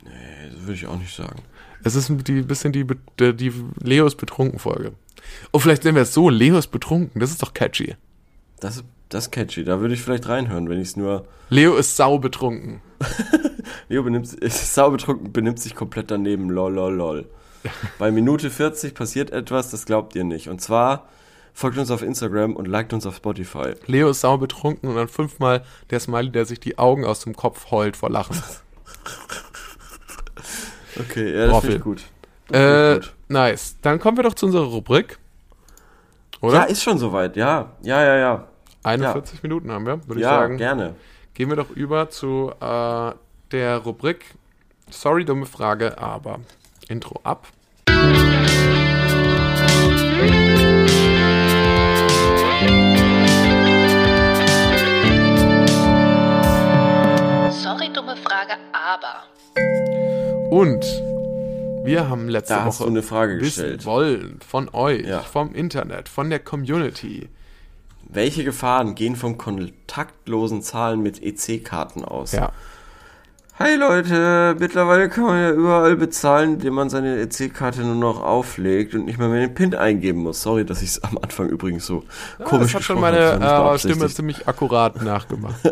[0.03, 1.41] Nee, das würde ich auch nicht sagen.
[1.83, 2.85] Es ist ein die, bisschen die,
[3.19, 4.93] die, die Leos betrunken Folge.
[5.51, 7.19] Oh, vielleicht nennen wir es so, Leos betrunken.
[7.19, 7.95] Das ist doch catchy.
[8.59, 9.63] Das, ist- das ist catchy.
[9.63, 11.25] Da würde ich vielleicht reinhören, wenn ich es nur.
[11.49, 12.81] Leo ist sau betrunken.
[13.89, 16.49] Leo benimmt, ist saubetrunken, benimmt sich komplett daneben.
[16.49, 17.25] Lol, lol, lol.
[17.99, 20.47] Bei Minute 40 passiert etwas, das glaubt ihr nicht.
[20.49, 21.07] Und zwar
[21.53, 23.73] folgt uns auf Instagram und liked uns auf Spotify.
[23.87, 27.35] Leo ist sau betrunken und dann fünfmal der Smiley, der sich die Augen aus dem
[27.35, 28.37] Kopf heult vor Lachen.
[30.97, 32.03] Okay, ja, das finde ich gut.
[32.47, 33.13] Das äh, ich gut.
[33.27, 33.75] nice.
[33.81, 35.17] Dann kommen wir doch zu unserer Rubrik.
[36.41, 36.53] Oder?
[36.55, 37.71] Ja, ist schon soweit, ja.
[37.81, 38.47] Ja, ja, ja.
[38.83, 40.57] 41 Minuten haben wir, würde ich Ja, sagen.
[40.57, 40.95] gerne.
[41.33, 43.11] Gehen wir doch über zu äh,
[43.51, 44.25] der Rubrik
[44.91, 46.39] Sorry, dumme Frage, aber
[46.87, 47.47] Intro ab.
[57.51, 59.23] Sorry, dumme Frage, aber.
[60.49, 60.83] Und
[61.83, 63.85] wir haben letzte Da Woche eine Frage gestellt.
[63.85, 65.19] wollen von euch, Ja.
[65.19, 67.29] vom Internet, von der Community.
[68.07, 72.31] Welche Gefahren gehen vom kontaktlosen Zahlen mit EC-Karten aus?
[72.31, 72.51] Ja.
[73.61, 78.95] Hi Leute, mittlerweile kann man ja überall bezahlen, indem man seine EC-Karte nur noch auflegt
[78.95, 80.41] und nicht mehr, mehr den PIN eingeben muss.
[80.41, 82.05] Sorry, dass ich es am Anfang übrigens so
[82.41, 83.95] komisch das hat schon gesprochen meine habe, das war nicht äh, beabsichtigt.
[83.97, 85.55] Stimme ziemlich akkurat nachgemacht.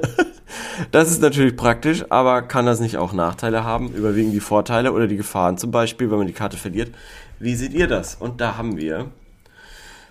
[0.91, 3.89] Das ist natürlich praktisch, aber kann das nicht auch Nachteile haben?
[3.93, 6.93] Überwiegen die Vorteile oder die Gefahren zum Beispiel, wenn man die Karte verliert?
[7.39, 8.15] Wie seht ihr das?
[8.15, 9.07] Und da haben wir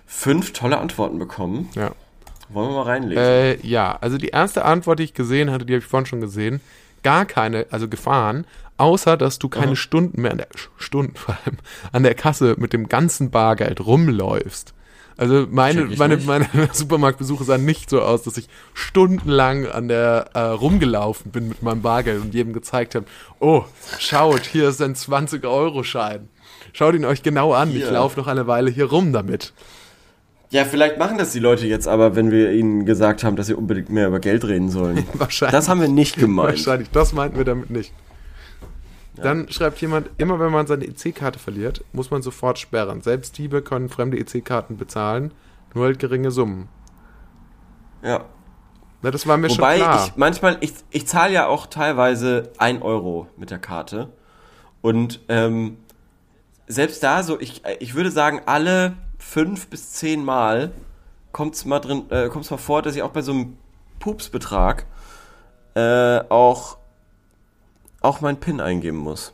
[0.05, 1.69] fünf tolle Antworten bekommen.
[1.75, 1.91] ja.
[2.49, 3.23] Wollen wir mal reinlesen?
[3.23, 6.21] Äh, ja, also die erste Antwort, die ich gesehen hatte, die habe ich vorhin schon
[6.21, 6.61] gesehen,
[7.03, 8.45] gar keine, also Gefahren,
[8.77, 11.57] außer dass du keine Stunden mehr an der Stunden vor allem
[11.91, 14.73] an der Kasse mit dem ganzen Bargeld rumläufst.
[15.17, 20.29] Also meine, ich meine, meine Supermarktbesuche sahen nicht so aus, dass ich stundenlang an der
[20.35, 23.07] äh, rumgelaufen bin mit meinem Bargeld und jedem gezeigt habe,
[23.39, 23.65] oh,
[23.97, 26.29] schaut, hier ist ein 20-Euro-Schein.
[26.71, 27.91] Schaut ihn euch genau an, ich Hier.
[27.91, 29.53] laufe noch eine Weile hier rum damit.
[30.49, 33.53] Ja, vielleicht machen das die Leute jetzt aber, wenn wir ihnen gesagt haben, dass sie
[33.53, 35.05] unbedingt mehr über Geld reden sollen.
[35.13, 35.51] Wahrscheinlich.
[35.51, 36.49] Das haben wir nicht gemeint.
[36.49, 37.93] Wahrscheinlich, das meinten wir damit nicht.
[39.15, 43.01] Dann schreibt jemand, immer wenn man seine EC-Karte verliert, muss man sofort sperren.
[43.01, 45.33] Selbst Diebe können fremde EC-Karten bezahlen,
[45.73, 46.69] nur halt geringe Summen.
[48.03, 48.25] Ja.
[49.01, 50.05] Na, das war mir Wobei schon klar.
[50.05, 54.09] ich manchmal, ich, ich zahle ja auch teilweise ein Euro mit der Karte.
[54.81, 55.77] Und ähm,
[56.67, 58.93] selbst da so, ich, ich würde sagen, alle
[59.29, 60.71] fünf bis zehn Mal
[61.31, 63.57] kommt es mal drin, äh, kommt's mal vor, dass ich auch bei so einem
[63.99, 64.85] Pupsbetrag
[65.75, 66.77] äh, auch,
[68.01, 69.33] auch mein PIN eingeben muss.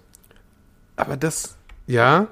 [0.96, 1.56] aber das,
[1.88, 2.28] ja,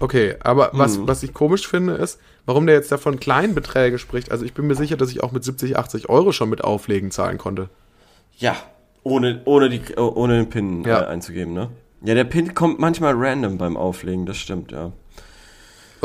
[0.00, 0.36] okay.
[0.40, 1.08] Aber was, Mhm.
[1.08, 4.30] was ich komisch finde, ist, warum der jetzt davon kleinen Beträge spricht.
[4.30, 7.10] Also ich bin mir sicher, dass ich auch mit 70, 80 Euro schon mit Auflegen
[7.10, 7.68] zahlen konnte.
[8.38, 8.54] Ja,
[9.02, 11.02] ohne, ohne, die, ohne den PIN Ja.
[11.02, 11.70] äh, einzugeben, ne?
[12.02, 14.92] Ja, der PIN kommt manchmal random beim Auflegen, das stimmt, ja.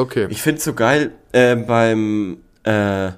[0.01, 0.27] Okay.
[0.29, 3.11] Ich find's so geil äh, beim äh,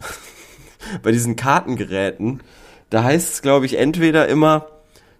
[1.02, 2.42] bei diesen Kartengeräten.
[2.88, 4.66] Da heißt es, glaube ich, entweder immer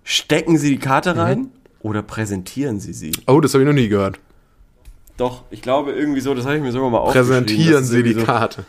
[0.04, 1.48] stecken Sie die Karte rein
[1.80, 3.12] oder präsentieren Sie sie.
[3.26, 4.18] oh, das habe ich noch nie gehört.
[5.16, 7.44] Doch, ich glaube irgendwie so, das habe ich mir sogar mal aufgeschrieben.
[7.44, 8.64] Präsentieren das Sie die so, Karte.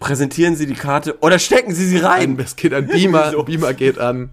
[0.00, 2.32] Präsentieren Sie die Karte oder stecken Sie sie rein.
[2.32, 3.42] Ein, es geht ein Beamer, so.
[3.44, 4.30] Beamer geht an.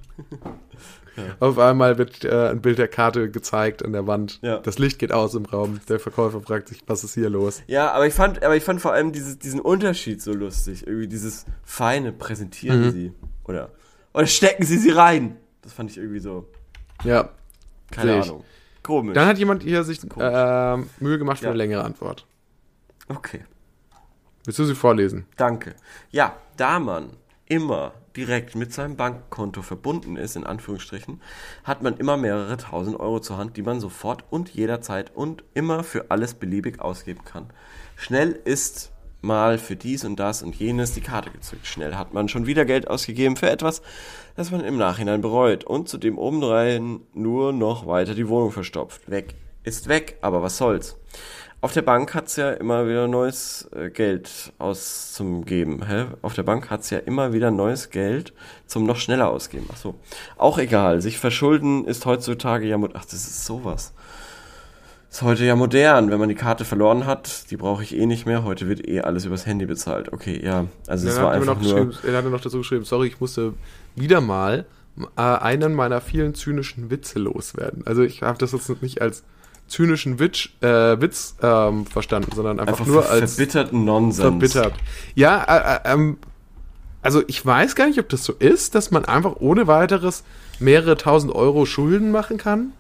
[1.40, 4.40] Auf einmal wird äh, ein Bild der Karte gezeigt an der Wand.
[4.42, 4.58] Ja.
[4.60, 5.80] Das Licht geht aus im Raum.
[5.90, 7.62] Der Verkäufer fragt sich, was ist hier los?
[7.68, 10.86] Ja, aber ich fand, aber ich fand vor allem dieses, diesen Unterschied so lustig.
[10.88, 12.92] Irgendwie dieses feine Präsentieren Mhm.
[12.92, 13.12] Sie
[13.46, 13.70] oder
[14.14, 15.38] oder stecken Sie sie rein.
[15.62, 16.48] Das fand ich irgendwie so.
[17.04, 17.30] Ja.
[17.92, 18.22] Keine.
[18.24, 18.44] Ahnung.
[18.84, 19.14] Komisch.
[19.14, 21.50] Dann hat jemand hier sich äh, Mühe gemacht für Ja.
[21.52, 22.26] eine längere Antwort.
[23.10, 23.42] okay.
[24.46, 25.26] Willst du sie vorlesen?
[25.38, 25.76] Danke.
[26.10, 27.12] Ja, da man
[27.46, 31.22] immer direkt mit seinem Bankkonto verbunden ist, in Anführungsstrichen,
[31.64, 35.84] hat man immer mehrere tausend Euro zur Hand, die man sofort und jederzeit und immer
[35.84, 37.50] für alles beliebig ausgeben kann.
[37.96, 38.92] Schnell ist
[39.22, 41.68] mal für dies und das und jenes die Karte gezückt.
[41.68, 43.82] Schnell hat man schon wieder Geld ausgegeben für etwas,
[44.36, 49.10] das man im Nachhinein bereut und zudem obendrein nur noch weiter die Wohnung verstopft.
[49.10, 50.98] Weg ist weg, aber was soll's.
[51.64, 55.86] Auf der Bank hat's ja immer wieder neues äh, Geld aus zum Geben.
[55.86, 56.06] Hä?
[56.24, 58.34] Auf der Bank hat's ja immer wieder neues Geld
[58.66, 59.68] zum noch schneller ausgeben.
[59.72, 59.94] Ach so.
[60.38, 61.02] Auch egal.
[61.02, 62.80] Sich verschulden ist heutzutage ja...
[62.80, 63.94] mo- Ach, das ist sowas.
[65.12, 66.10] Ist heute ja modern.
[66.10, 68.44] Wenn man die Karte verloren hat, die brauche ich eh nicht mehr.
[68.44, 70.12] Heute wird eh alles übers Handy bezahlt.
[70.12, 70.66] Okay, ja.
[70.88, 71.94] Also es war hat er einfach nur...
[72.04, 73.54] Er hatte noch dazu geschrieben, sorry, ich musste
[73.96, 74.66] wieder mal
[75.16, 77.86] äh, einen meiner vielen zynischen Witze loswerden.
[77.86, 79.24] Also ich habe das jetzt nicht als
[79.72, 84.22] zynischen Witz, äh, Witz ähm, verstanden, sondern einfach, Einfach nur als verbitterten Nonsens.
[84.22, 84.74] verbittert.
[85.16, 86.18] Ja, äh, äh, ähm,
[87.02, 90.24] also ich weiß gar nicht, ob das so ist, dass man einfach ohne weiteres
[90.60, 92.74] mehrere tausend Euro Schulden machen kann.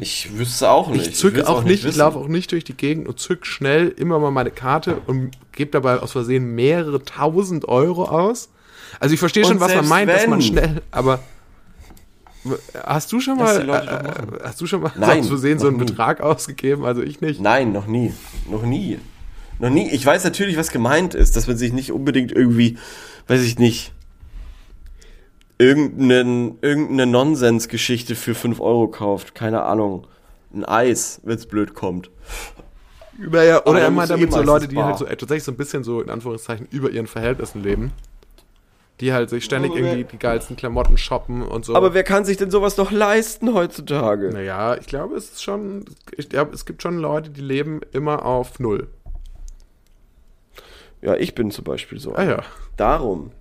[0.00, 1.06] Ich wüsste auch nicht.
[1.06, 3.88] Ich zück will's auch nicht, ich laufe auch nicht durch die Gegend und zück schnell
[3.88, 8.50] immer mal meine Karte und gebe dabei aus Versehen mehrere tausend Euro aus.
[8.98, 10.46] Also ich verstehe schon, was man meint, dass man wenn.
[10.46, 11.20] schnell, aber
[12.84, 14.38] hast du schon mal, äh, machen.
[14.42, 15.84] hast du schon mal Nein, aus Versehen so einen nie.
[15.84, 16.84] Betrag ausgegeben?
[16.84, 17.40] Also ich nicht.
[17.40, 18.12] Nein, noch nie.
[18.50, 18.98] Noch nie.
[19.58, 19.90] Noch nie.
[19.90, 22.78] Ich weiß natürlich, was gemeint ist, dass man sich nicht unbedingt irgendwie,
[23.28, 23.92] weiß ich nicht,
[25.58, 29.34] irgendeinen, irgendeine Nonsensgeschichte für 5 Euro kauft.
[29.34, 30.06] Keine Ahnung.
[30.52, 32.10] Ein Eis, wenn's blöd kommt.
[33.18, 35.52] Naja, Aber oder er du damit eh so Leute, die halt so äh, tatsächlich so
[35.52, 37.92] ein bisschen so in Anführungszeichen über ihren Verhältnissen leben.
[39.02, 41.74] Die halt sich ständig irgendwie die geilsten Klamotten shoppen und so.
[41.74, 44.30] Aber wer kann sich denn sowas noch leisten heutzutage?
[44.30, 45.86] naja, ich glaube, es ist schon,
[46.16, 48.86] ich glaube, es gibt schon Leute, die leben immer auf Null.
[51.00, 52.14] Ja, ich bin zum Beispiel so.
[52.14, 52.42] Ah ja.
[52.76, 53.32] Darum.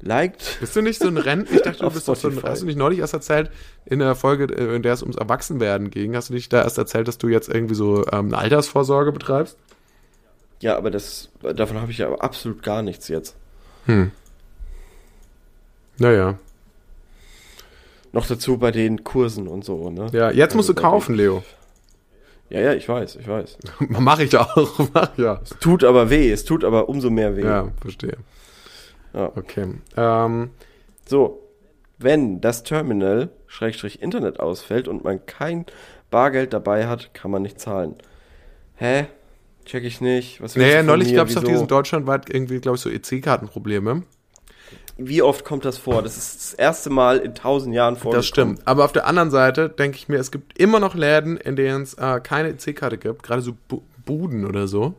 [0.00, 0.58] Liked.
[0.60, 1.56] Bist du nicht so ein Rentner?
[1.56, 3.50] Ich dachte, du bist doch so ein, hast du nicht neulich erst erzählt,
[3.84, 6.78] in der Folge, äh, in der es ums Erwachsenwerden ging, hast du nicht da erst
[6.78, 9.58] erzählt, dass du jetzt irgendwie so ähm, eine Altersvorsorge betreibst?
[10.60, 13.34] Ja, aber das, davon habe ich ja absolut gar nichts jetzt.
[15.98, 16.38] Naja.
[18.12, 20.08] Noch dazu bei den Kursen und so, ne?
[20.12, 21.42] Ja, jetzt musst du Also kaufen, Leo.
[22.50, 23.56] Ja, ja, ich weiß, ich weiß.
[23.88, 25.40] Mach ich auch, mach ja.
[25.60, 27.44] Tut aber weh, es tut aber umso mehr weh.
[27.44, 28.18] Ja, verstehe.
[29.14, 29.32] Ja.
[29.34, 29.74] Okay.
[29.96, 30.50] Ähm,
[31.06, 31.40] So,
[31.98, 35.64] wenn das Terminal Schrägstrich Internet ausfällt und man kein
[36.10, 37.94] Bargeld dabei hat, kann man nicht zahlen.
[38.76, 39.06] Hä?
[39.64, 40.42] Check ich nicht.
[40.42, 44.02] Was naja, neulich gab es doch diesen deutschlandweit irgendwie, glaube ich, so EC-Kartenprobleme.
[45.08, 46.02] Wie oft kommt das vor?
[46.02, 48.18] Das ist das erste Mal in tausend Jahren vorgekommen.
[48.18, 48.60] Das stimmt.
[48.66, 51.82] Aber auf der anderen Seite denke ich mir, es gibt immer noch Läden, in denen
[51.82, 54.94] es äh, keine EC-Karte gibt, gerade so Bu Buden oder so.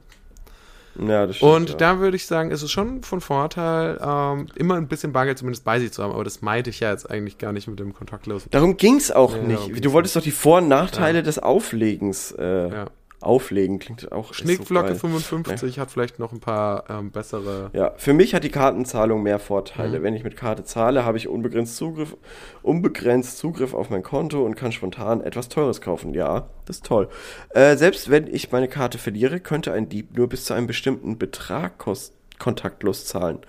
[1.00, 1.52] Ja, das stimmt.
[1.52, 1.76] Und ja.
[1.76, 5.66] da würde ich sagen, ist es schon von Vorteil, ähm, immer ein bisschen Bargeld zumindest
[5.66, 6.14] bei sich zu haben.
[6.14, 8.50] Aber das meinte ich ja jetzt eigentlich gar nicht mit dem kontaktlosen.
[8.52, 9.60] Darum ging's auch Ja, nicht.
[9.60, 11.22] darum Du wolltest doch die Vor- und Nachteile Ja.
[11.24, 12.86] des Auflegens äh, Ja.
[13.26, 13.80] Auflegen.
[13.80, 14.96] Klingt auch so Schnickflocke geil.
[14.96, 17.70] 55 hat vielleicht noch ein paar ähm, bessere.
[17.74, 20.00] Ja, für mich hat die Kartenzahlung mehr Vorteile.
[20.00, 20.04] Mhm.
[20.04, 22.16] Wenn ich mit Karte zahle, habe ich unbegrenzt Zugriff,
[22.62, 26.14] unbegrenzt Zugriff auf mein Konto und kann spontan etwas Teures kaufen.
[26.14, 27.10] Ja, das ist toll.
[27.50, 31.18] Äh, selbst wenn ich meine Karte verliere, könnte ein Dieb nur bis zu einem bestimmten
[31.18, 33.40] Betrag kost kontaktlos zahlen.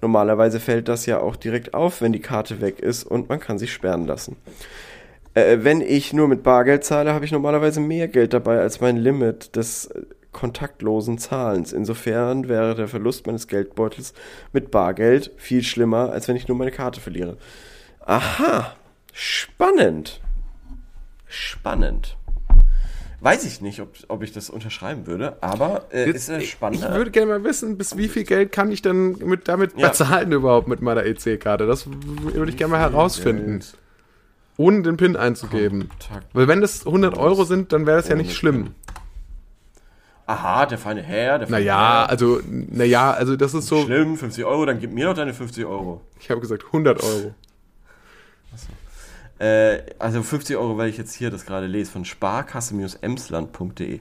[0.00, 3.58] Normalerweise fällt das ja auch direkt auf, wenn die Karte weg ist und man kann
[3.58, 4.36] sie sperren lassen.
[5.36, 8.96] Äh, wenn ich nur mit Bargeld zahle, habe ich normalerweise mehr Geld dabei als mein
[8.96, 11.74] Limit des äh, kontaktlosen Zahlens.
[11.74, 14.14] Insofern wäre der Verlust meines Geldbeutels
[14.54, 17.36] mit Bargeld viel schlimmer, als wenn ich nur meine Karte verliere.
[18.00, 18.74] Aha,
[19.12, 20.22] spannend.
[21.26, 22.16] Spannend.
[23.20, 26.80] Weiß ich nicht, ob, ob ich das unterschreiben würde, aber äh, ist ja spannend.
[26.82, 29.88] Ich würde gerne mal wissen, bis wie viel Geld kann ich denn mit, damit Ja.
[29.88, 31.66] bezahlen überhaupt mit meiner EC-Karte?
[31.66, 33.60] Das würde ich gerne mal herausfinden.
[34.58, 35.88] Ohne den PIN einzugeben.
[35.88, 38.74] Kontakt- Weil wenn das 100 Euro sind, dann wäre das ja nicht schlimm.
[40.28, 42.08] Aha, der feine Herr, der feine Naja, Herr.
[42.10, 45.64] also, naja, also das ist so, Schlimm, 50 Euro, dann gib mir doch deine 50
[45.66, 46.00] Euro.
[46.18, 47.32] ich habe gesagt 100 Euro.
[49.38, 54.00] Äh, also 50 Euro, weil ich jetzt hier das gerade lese, von sparkasse-emsland.de.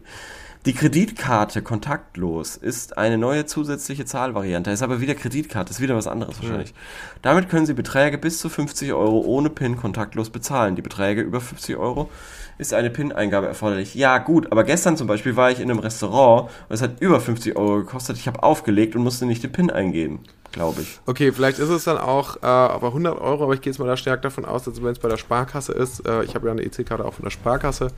[0.65, 4.71] Die Kreditkarte kontaktlos ist eine neue zusätzliche Zahlvariante.
[4.71, 6.73] Ist aber wieder Kreditkarte, ist wieder was anderes wahrscheinlich.
[7.21, 10.75] Damit können Sie Beträge bis zu 50 Euro ohne PIN kontaktlos bezahlen.
[10.75, 12.09] Die Beträge über 50 Euro
[12.57, 13.93] ist eine PIN-Eingabe erforderlich.
[13.93, 17.21] Ja, gut, aber gestern zum Beispiel war ich in einem Restaurant und es hat über
[17.21, 18.17] 50 Euro gekostet.
[18.17, 20.21] Ich habe aufgelegt und musste nicht die PIN eingeben,
[20.55, 20.99] glaube ich.
[21.05, 23.85] Okay, vielleicht ist es dann auch äh, aber 100 Euro, aber ich gehe jetzt mal
[23.87, 26.53] da stark davon aus, dass wenn es bei der Sparkasse ist, äh, ich habe ja
[26.53, 27.89] eine EC-Karte auch von der Sparkasse,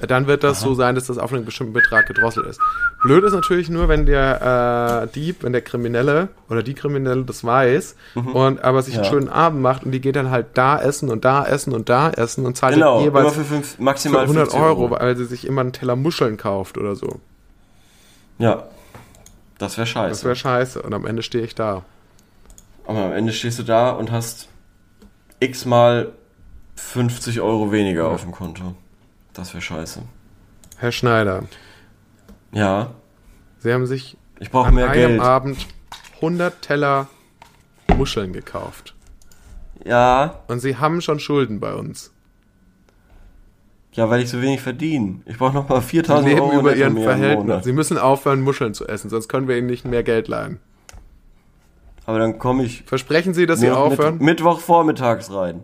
[0.00, 2.60] äh, dann wird das so sein, dass das auf einen bestimmten Betrag gedrosselt ist.
[3.02, 7.42] Blöd ist natürlich nur, wenn der äh, Dieb, wenn der Kriminelle oder die Kriminelle das
[7.44, 9.10] weiß und aber sich einen Ja.
[9.10, 12.10] schönen Abend macht und die geht dann halt da essen und da essen und da
[12.10, 15.46] essen und zahlt Genau, jeweils für fünf, für maximal 100 50 Euro, weil sie sich
[15.46, 17.20] immer einen Teller Muscheln kauft oder so.
[18.38, 18.64] Ja,
[19.58, 20.08] das wäre scheiße.
[20.10, 21.84] Das wäre scheiße und am Ende stehe ich da.
[22.86, 24.48] Aber am Ende stehst du da und hast
[25.40, 26.12] x-mal
[26.76, 28.74] 50 Euro weniger auf dem Konto.
[29.32, 30.02] Das wäre scheiße.
[30.76, 31.44] Herr Schneider,
[32.52, 32.90] Ja,
[33.58, 35.20] Sie haben sich ich brauche an mehr einem Geld.
[35.20, 35.66] Abend
[36.16, 37.08] 100 Teller
[37.96, 38.94] Muscheln gekauft.
[39.84, 42.12] Ja, Und Sie haben schon Schulden bei uns.
[43.92, 45.20] ja, weil ich so wenig verdiene.
[45.26, 47.46] Ich brauche nochmal Sie 4000 leben Euro über Ihren mehr im Verhältnis.
[47.46, 47.64] Monat.
[47.64, 50.58] Sie müssen aufhören, Muscheln zu essen, sonst können wir Ihnen nicht mehr Geld leihen.
[52.06, 54.14] Aber dann komme ich Versprechen Sie, dass Sie aufhören?
[54.14, 55.62] Mitt Mittwoch vormittags rein.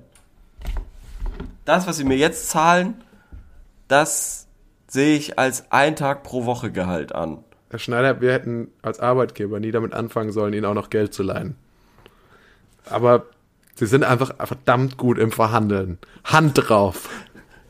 [1.65, 2.95] Das, was sie mir jetzt zahlen,
[3.87, 4.49] das
[4.89, 7.45] sehe ich als ein Tag pro Woche Gehalt an.
[7.69, 11.23] Herr Schneider, wir hätten als Arbeitgeber nie damit anfangen sollen, Ihnen auch noch Geld zu
[11.23, 11.55] leihen.
[12.87, 13.27] Aber
[13.77, 15.99] Sie sind einfach verdammt gut im Verhandeln.
[16.25, 17.09] Hand drauf.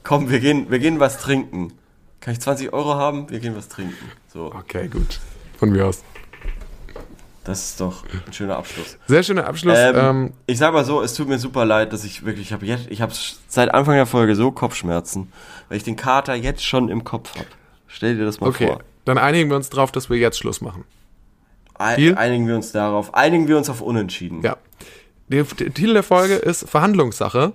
[0.02, 1.74] Komm, wir gehen, wir gehen was trinken.
[2.20, 3.28] Kann ich 20 Euro haben?
[3.30, 3.94] Wir gehen was trinken.
[4.32, 5.20] So, Okay, gut.
[5.58, 6.02] Von mir aus.
[7.50, 8.96] Das ist doch ein schöner Abschluss.
[9.06, 9.76] Sehr schöner Abschluss.
[9.76, 12.52] Ähm, Ähm, ich sag mal so, es tut mir super leid, dass ich wirklich, ich
[12.52, 13.12] habe jetzt, ich habe
[13.48, 15.32] seit Anfang der Folge so Kopfschmerzen,
[15.68, 17.46] weil ich den Kater jetzt schon im Kopf habe.
[17.86, 18.80] Stell dir das mal okay, vor.
[19.04, 20.84] dann einigen wir uns drauf, dass wir jetzt Schluss machen.
[21.96, 22.14] Deal?
[22.16, 23.14] Einigen wir uns darauf.
[23.14, 24.42] Einigen wir uns auf Unentschieden.
[24.42, 24.56] Ja.
[25.28, 27.52] Der, der Titel der Folge ist Verhandlungssache.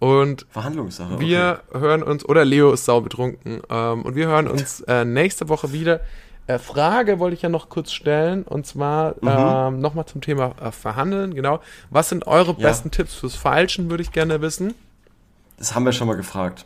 [0.00, 1.14] Und Verhandlungssache.
[1.14, 1.26] okay.
[1.26, 5.48] wir hören uns, oder Leo ist sau betrunken, ähm, und wir hören uns äh, nächste
[5.48, 6.00] Woche wieder.
[6.48, 9.28] Äh, Frage wollte ich ja noch kurz stellen, und zwar Mhm.
[9.76, 11.60] ähm, nochmal zum Thema äh, Verhandeln, genau.
[11.90, 12.68] Was sind eure Ja.
[12.68, 14.74] besten Tipps fürs Falschen, würde ich gerne wissen.
[15.58, 16.64] Das haben wir schon mal gefragt.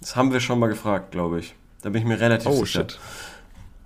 [0.00, 1.54] Das haben wir schon mal gefragt, glaube ich.
[1.80, 2.80] Da bin ich mir relativ Oh, sicher.
[2.82, 2.98] shit.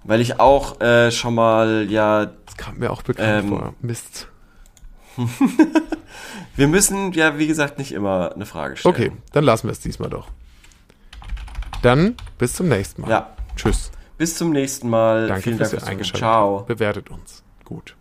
[0.05, 3.75] Weil ich auch äh, schon mal, ja, Das kam mir auch bekannt Ähm, vor.
[3.81, 4.29] Mist.
[6.57, 8.95] wir müssen ja, wie gesagt, nicht immer eine Frage stellen.
[8.95, 10.29] Okay, dann lassen wir es diesmal doch.
[11.83, 13.11] Dann bis zum nächsten Mal.
[13.11, 13.91] Ja, Tschüss.
[14.19, 15.29] Bis zum nächsten Mal.
[15.29, 15.99] Danke Vielen fürs Dank fürs Zuhören.
[15.99, 16.19] Eingeschaltet.
[16.19, 16.65] Ciao.
[16.65, 17.43] Bewertet uns.
[17.65, 17.97] Gut.